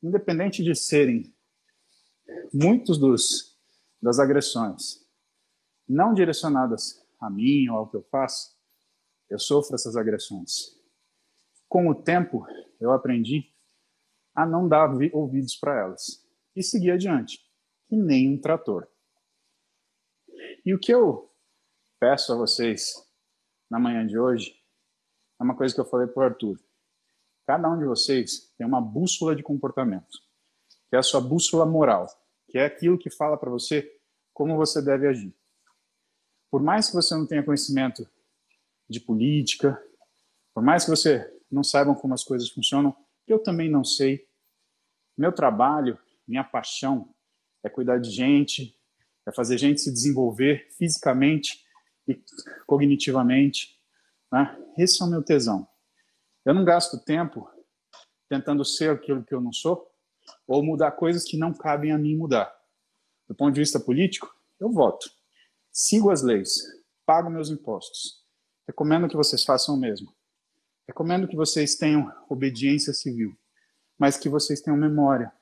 [0.00, 1.34] independente de serem
[2.54, 3.58] muitos dos,
[4.00, 5.02] das agressões
[5.88, 8.56] não direcionadas a mim ou ao que eu faço,
[9.28, 10.80] eu sofro essas agressões.
[11.68, 12.46] Com o tempo,
[12.80, 13.52] eu aprendi
[14.32, 17.38] a não dar ouvidos para elas e seguir adiante,
[17.88, 18.88] que nem um trator.
[20.64, 21.30] E o que eu
[21.98, 23.11] peço a vocês
[23.72, 24.54] na manhã de hoje
[25.40, 26.60] é uma coisa que eu falei para o Arthur.
[27.46, 30.18] Cada um de vocês tem uma bússola de comportamento,
[30.90, 32.06] que é a sua bússola moral,
[32.48, 33.90] que é aquilo que fala para você
[34.34, 35.34] como você deve agir.
[36.50, 38.06] Por mais que você não tenha conhecimento
[38.90, 39.82] de política,
[40.52, 42.94] por mais que você não saiba como as coisas funcionam,
[43.26, 44.28] eu também não sei.
[45.16, 45.98] Meu trabalho,
[46.28, 47.08] minha paixão
[47.64, 48.78] é cuidar de gente,
[49.26, 51.64] é fazer gente se desenvolver fisicamente
[52.06, 52.22] e
[52.66, 53.78] cognitivamente.
[54.30, 54.56] Né?
[54.78, 55.66] Esse é o meu tesão.
[56.44, 57.48] Eu não gasto tempo
[58.28, 59.90] tentando ser aquilo que eu não sou
[60.46, 62.52] ou mudar coisas que não cabem a mim mudar.
[63.28, 65.10] Do ponto de vista político, eu voto.
[65.70, 66.62] Sigo as leis,
[67.06, 68.22] pago meus impostos.
[68.66, 70.14] Recomendo que vocês façam o mesmo.
[70.86, 73.36] Recomendo que vocês tenham obediência civil,
[73.98, 75.32] mas que vocês tenham memória,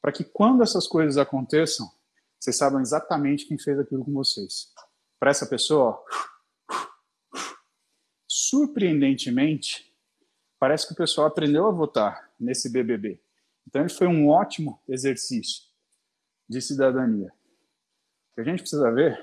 [0.00, 1.90] para que quando essas coisas aconteçam,
[2.38, 4.72] vocês saibam exatamente quem fez aquilo com vocês.
[5.18, 6.02] Para essa pessoa,
[8.26, 9.92] surpreendentemente,
[10.58, 13.20] parece que o pessoal aprendeu a votar nesse BBB.
[13.66, 15.64] Então, ele foi um ótimo exercício
[16.48, 17.32] de cidadania.
[18.30, 19.18] O que a gente precisa ver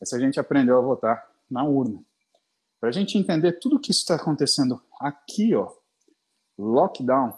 [0.00, 2.02] é se a gente aprendeu a votar na urna.
[2.78, 5.70] Para a gente entender tudo o que está acontecendo aqui, ó,
[6.56, 7.36] lockdown,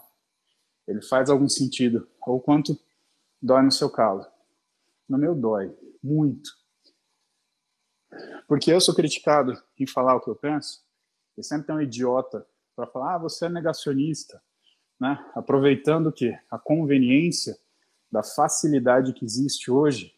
[0.87, 2.79] ele faz algum sentido, ou quanto
[3.41, 4.25] dói no seu calo.
[5.09, 6.62] No meu dói, muito.
[8.47, 10.83] Porque eu sou criticado em falar o que eu penso,
[11.37, 12.45] e sempre tem um idiota
[12.75, 14.41] para falar, ah, você é negacionista,
[14.99, 15.23] né?
[15.35, 17.57] aproveitando que a conveniência
[18.11, 20.15] da facilidade que existe hoje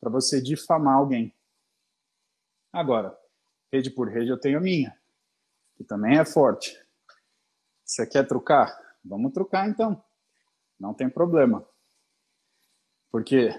[0.00, 1.34] para você difamar alguém.
[2.72, 3.16] Agora,
[3.72, 4.96] rede por rede eu tenho a minha,
[5.76, 6.76] que também é forte.
[7.84, 8.78] Você quer trocar?
[9.04, 10.02] Vamos trocar então.
[10.78, 11.66] Não tem problema.
[13.10, 13.50] Porque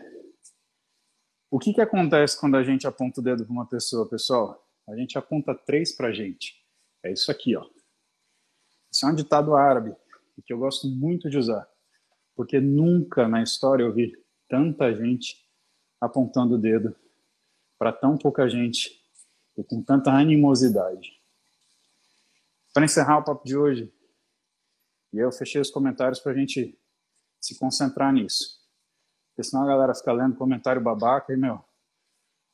[1.51, 4.67] o que, que acontece quando a gente aponta o dedo para uma pessoa, pessoal?
[4.87, 6.65] A gente aponta três para a gente.
[7.03, 7.63] É isso aqui, ó.
[8.91, 9.95] Esse é um ditado árabe
[10.43, 11.67] que eu gosto muito de usar,
[12.35, 14.11] porque nunca na história eu vi
[14.47, 15.47] tanta gente
[15.99, 16.95] apontando o dedo
[17.77, 19.01] para tão pouca gente
[19.57, 21.21] e com tanta animosidade.
[22.73, 23.93] Para encerrar o papo de hoje,
[25.13, 26.79] E eu fechei os comentários para a gente
[27.39, 28.60] se concentrar nisso.
[29.31, 31.63] Porque senão a galera fica lendo comentário babaca e, meu,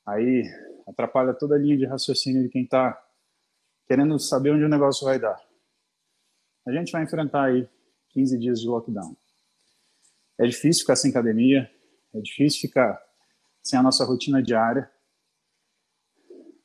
[0.05, 0.43] aí
[0.87, 3.03] atrapalha toda a linha de raciocínio de quem está
[3.87, 5.37] querendo saber onde o negócio vai dar.
[6.67, 7.67] A gente vai enfrentar aí
[8.09, 9.15] 15 dias de lockdown.
[10.37, 11.69] É difícil ficar sem academia,
[12.13, 13.01] é difícil ficar
[13.63, 14.89] sem a nossa rotina diária,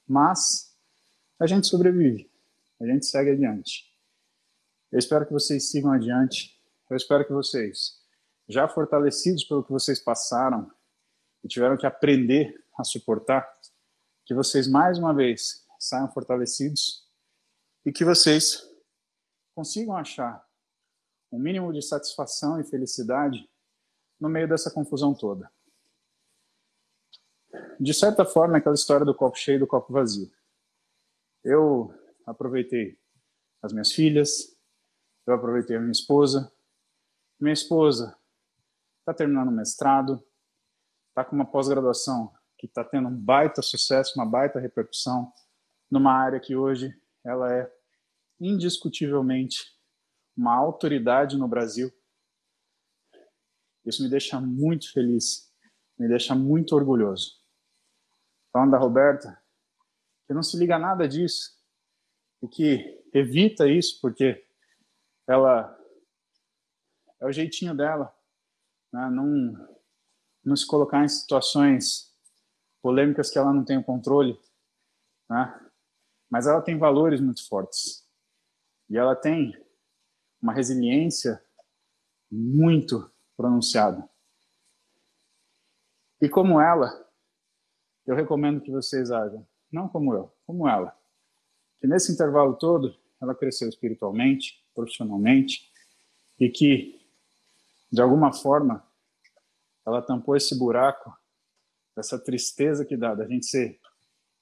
[0.07, 0.77] mas
[1.41, 2.31] a gente sobrevive,
[2.81, 3.91] a gente segue adiante.
[4.91, 6.61] Eu espero que vocês sigam adiante,
[6.91, 8.02] eu espero que vocês,
[8.53, 10.71] já fortalecidos pelo que vocês passaram
[11.43, 13.51] e tiveram que aprender a suportar,
[14.25, 17.09] que vocês mais uma vez saiam fortalecidos
[17.85, 18.71] e que vocês
[19.55, 20.47] consigam achar
[21.33, 23.51] um mínimo de satisfação e felicidade
[24.21, 25.51] no meio dessa confusão toda.
[27.81, 30.31] De certa forma, é aquela história do copo cheio e do copo vazio.
[31.43, 31.93] Eu
[32.25, 32.99] aproveitei
[33.63, 34.57] as minhas filhas,
[35.27, 36.53] eu aproveitei a minha esposa.
[37.41, 38.17] Minha esposa
[39.13, 40.25] está terminando o mestrado,
[41.09, 45.33] está com uma pós-graduação que está tendo um baita sucesso, uma baita repercussão,
[45.91, 47.71] numa área que hoje ela é
[48.41, 49.79] indiscutivelmente
[50.37, 51.93] uma autoridade no Brasil.
[53.85, 55.53] Isso me deixa muito feliz,
[55.99, 57.41] me deixa muito orgulhoso.
[58.53, 59.41] Falando da Roberta,
[60.27, 61.51] que não se liga a nada disso
[62.43, 64.47] e que evita isso porque
[65.27, 65.79] ela
[67.21, 68.15] é o jeitinho dela,
[68.93, 69.11] né?
[69.11, 69.69] não,
[70.45, 72.13] não se colocar em situações
[72.83, 74.39] polêmicas que ela não tem o controle,
[75.29, 75.71] né?
[76.31, 78.07] mas ela tem valores muito fortes
[78.91, 79.57] e ela tem
[80.41, 81.43] uma resiliência
[82.31, 84.09] muito pronunciada.
[86.21, 87.09] E como ela,
[88.07, 90.97] eu recomendo que vocês ajam, não como eu, como ela,
[91.81, 95.71] que nesse intervalo todo ela cresceu espiritualmente, profissionalmente
[96.39, 97.02] e que
[97.93, 98.83] de alguma forma
[99.85, 101.13] ela tampou esse buraco,
[101.97, 103.79] essa tristeza que dá da gente ser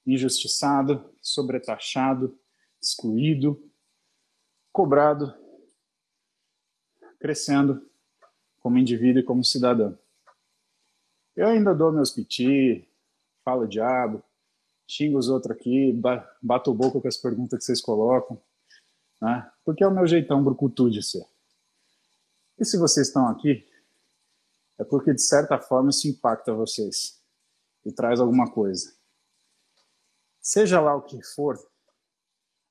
[0.05, 2.37] injustiçado, sobretaxado,
[2.81, 3.61] excluído,
[4.71, 5.33] cobrado
[7.19, 7.87] crescendo
[8.59, 9.97] como indivíduo e como cidadão.
[11.35, 12.87] Eu ainda dou meus piti,
[13.45, 14.23] falo diabo,
[14.87, 15.93] xingo os outros aqui,
[16.41, 18.41] bato o boca com as perguntas que vocês colocam,
[19.21, 19.49] né?
[19.63, 21.25] porque é o meu jeitão brucutu de ser.
[22.61, 23.67] E se vocês estão aqui,
[24.77, 27.19] é porque de certa forma isso impacta vocês
[27.83, 28.93] e traz alguma coisa.
[30.39, 31.57] Seja lá o que for,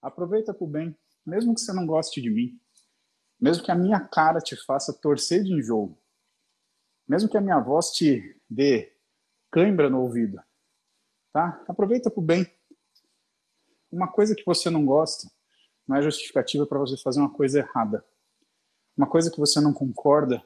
[0.00, 0.96] aproveita para o bem,
[1.26, 2.56] mesmo que você não goste de mim,
[3.40, 5.98] mesmo que a minha cara te faça torcer de enjoo,
[7.08, 8.96] mesmo que a minha voz te dê
[9.50, 10.40] cãibra no ouvido,
[11.32, 11.64] tá?
[11.66, 12.46] Aproveita para o bem.
[13.90, 15.28] Uma coisa que você não gosta
[15.84, 18.04] não é justificativa para você fazer uma coisa errada.
[19.00, 20.44] Uma coisa que você não concorda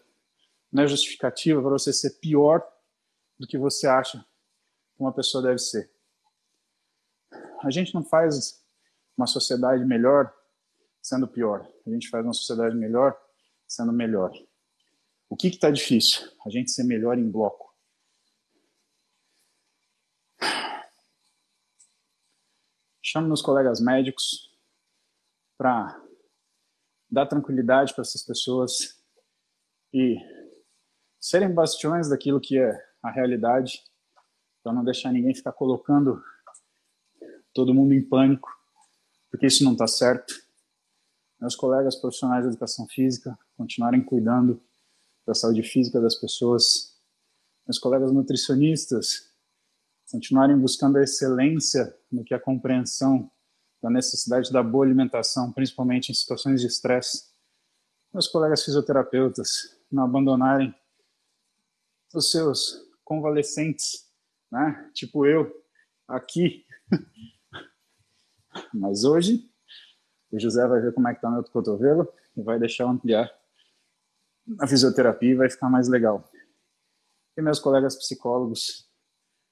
[0.70, 2.64] não é justificativa para você ser pior
[3.36, 4.24] do que você acha
[4.94, 5.90] que uma pessoa deve ser.
[7.64, 8.64] A gente não faz
[9.16, 10.32] uma sociedade melhor
[11.02, 11.68] sendo pior.
[11.84, 13.20] A gente faz uma sociedade melhor
[13.66, 14.32] sendo melhor.
[15.28, 16.30] O que está difícil?
[16.46, 17.74] A gente ser melhor em bloco.
[23.02, 24.56] Chamo meus colegas médicos
[25.58, 26.03] para
[27.10, 29.00] dar tranquilidade para essas pessoas
[29.92, 30.16] e
[31.20, 33.82] serem bastiões daquilo que é a realidade,
[34.62, 36.22] para não deixar ninguém ficar colocando
[37.52, 38.48] todo mundo em pânico,
[39.30, 40.34] porque isso não está certo.
[41.40, 44.62] Meus colegas profissionais de educação física continuarem cuidando
[45.26, 46.98] da saúde física das pessoas,
[47.66, 49.32] meus colegas nutricionistas
[50.10, 53.30] continuarem buscando a excelência no que é a compreensão
[53.84, 57.28] da necessidade da boa alimentação, principalmente em situações de estresse.
[58.14, 60.74] Meus colegas fisioterapeutas não abandonarem
[62.14, 64.10] os seus convalescentes,
[64.50, 64.90] né?
[64.94, 65.54] Tipo eu
[66.08, 66.64] aqui.
[68.72, 69.52] Mas hoje
[70.32, 73.30] o José vai ver como é que está outro cotovelo e vai deixar eu ampliar
[74.60, 76.26] a fisioterapia e vai ficar mais legal.
[77.36, 78.88] E meus colegas psicólogos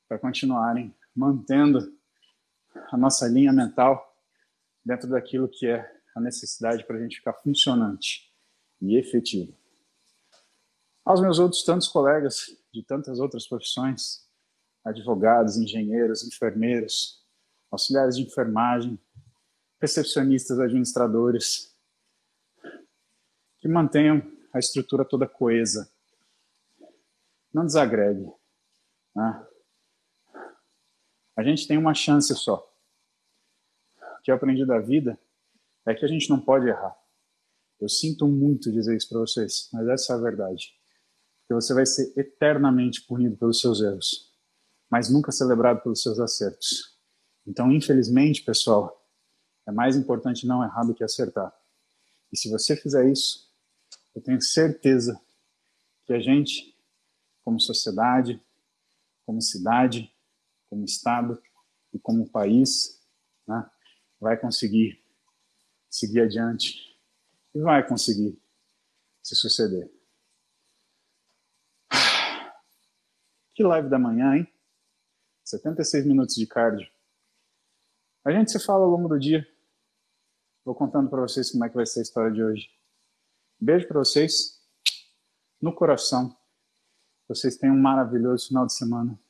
[0.09, 1.94] para continuarem mantendo
[2.90, 4.10] a nossa linha mental
[4.84, 8.32] dentro daquilo que é a necessidade para a gente ficar funcionante
[8.80, 9.56] e efetivo.
[11.04, 14.28] Aos meus outros tantos colegas de tantas outras profissões,
[14.84, 17.24] advogados, engenheiros, enfermeiros,
[17.70, 18.98] auxiliares de enfermagem,
[19.80, 21.74] recepcionistas, administradores,
[23.59, 24.22] que mantenham
[24.52, 25.90] a estrutura toda coesa.
[27.52, 28.30] Não desagregue.
[29.14, 29.46] Né?
[31.36, 32.72] A gente tem uma chance só.
[34.23, 35.19] Que eu aprendi da vida
[35.86, 36.97] é que a gente não pode errar.
[37.81, 40.73] Eu sinto muito dizer isso para vocês, mas essa é a verdade.
[41.40, 44.32] Porque você vai ser eternamente punido pelos seus erros,
[44.89, 46.97] mas nunca celebrado pelos seus acertos.
[47.44, 49.05] Então, infelizmente, pessoal,
[49.66, 51.53] é mais importante não errar do que acertar.
[52.32, 53.53] E se você fizer isso,
[54.15, 55.20] eu tenho certeza
[56.05, 56.77] que a gente,
[57.44, 58.40] como sociedade,
[59.27, 60.12] como cidade,
[60.70, 61.40] como Estado
[61.93, 63.02] e como país,
[64.23, 65.05] vai conseguir
[65.90, 66.97] seguir adiante
[67.53, 68.40] e vai conseguir
[69.20, 69.93] se suceder.
[73.55, 74.51] Que live da manhã, hein?
[75.44, 76.89] 76 minutos de cardio.
[78.24, 79.47] A gente se fala ao longo do dia.
[80.65, 82.70] Vou contando para vocês como é que vai ser a história de hoje.
[83.61, 84.65] Beijo para vocês
[85.61, 86.35] no coração.
[87.28, 89.20] Vocês tenham um maravilhoso final de semana.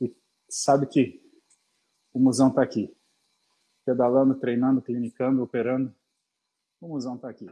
[0.00, 0.16] E
[0.48, 1.20] sabe que
[2.14, 2.95] o musão está aqui.
[3.86, 5.94] Pedalando, treinando, clinicando, operando.
[6.80, 7.46] O musão está aqui.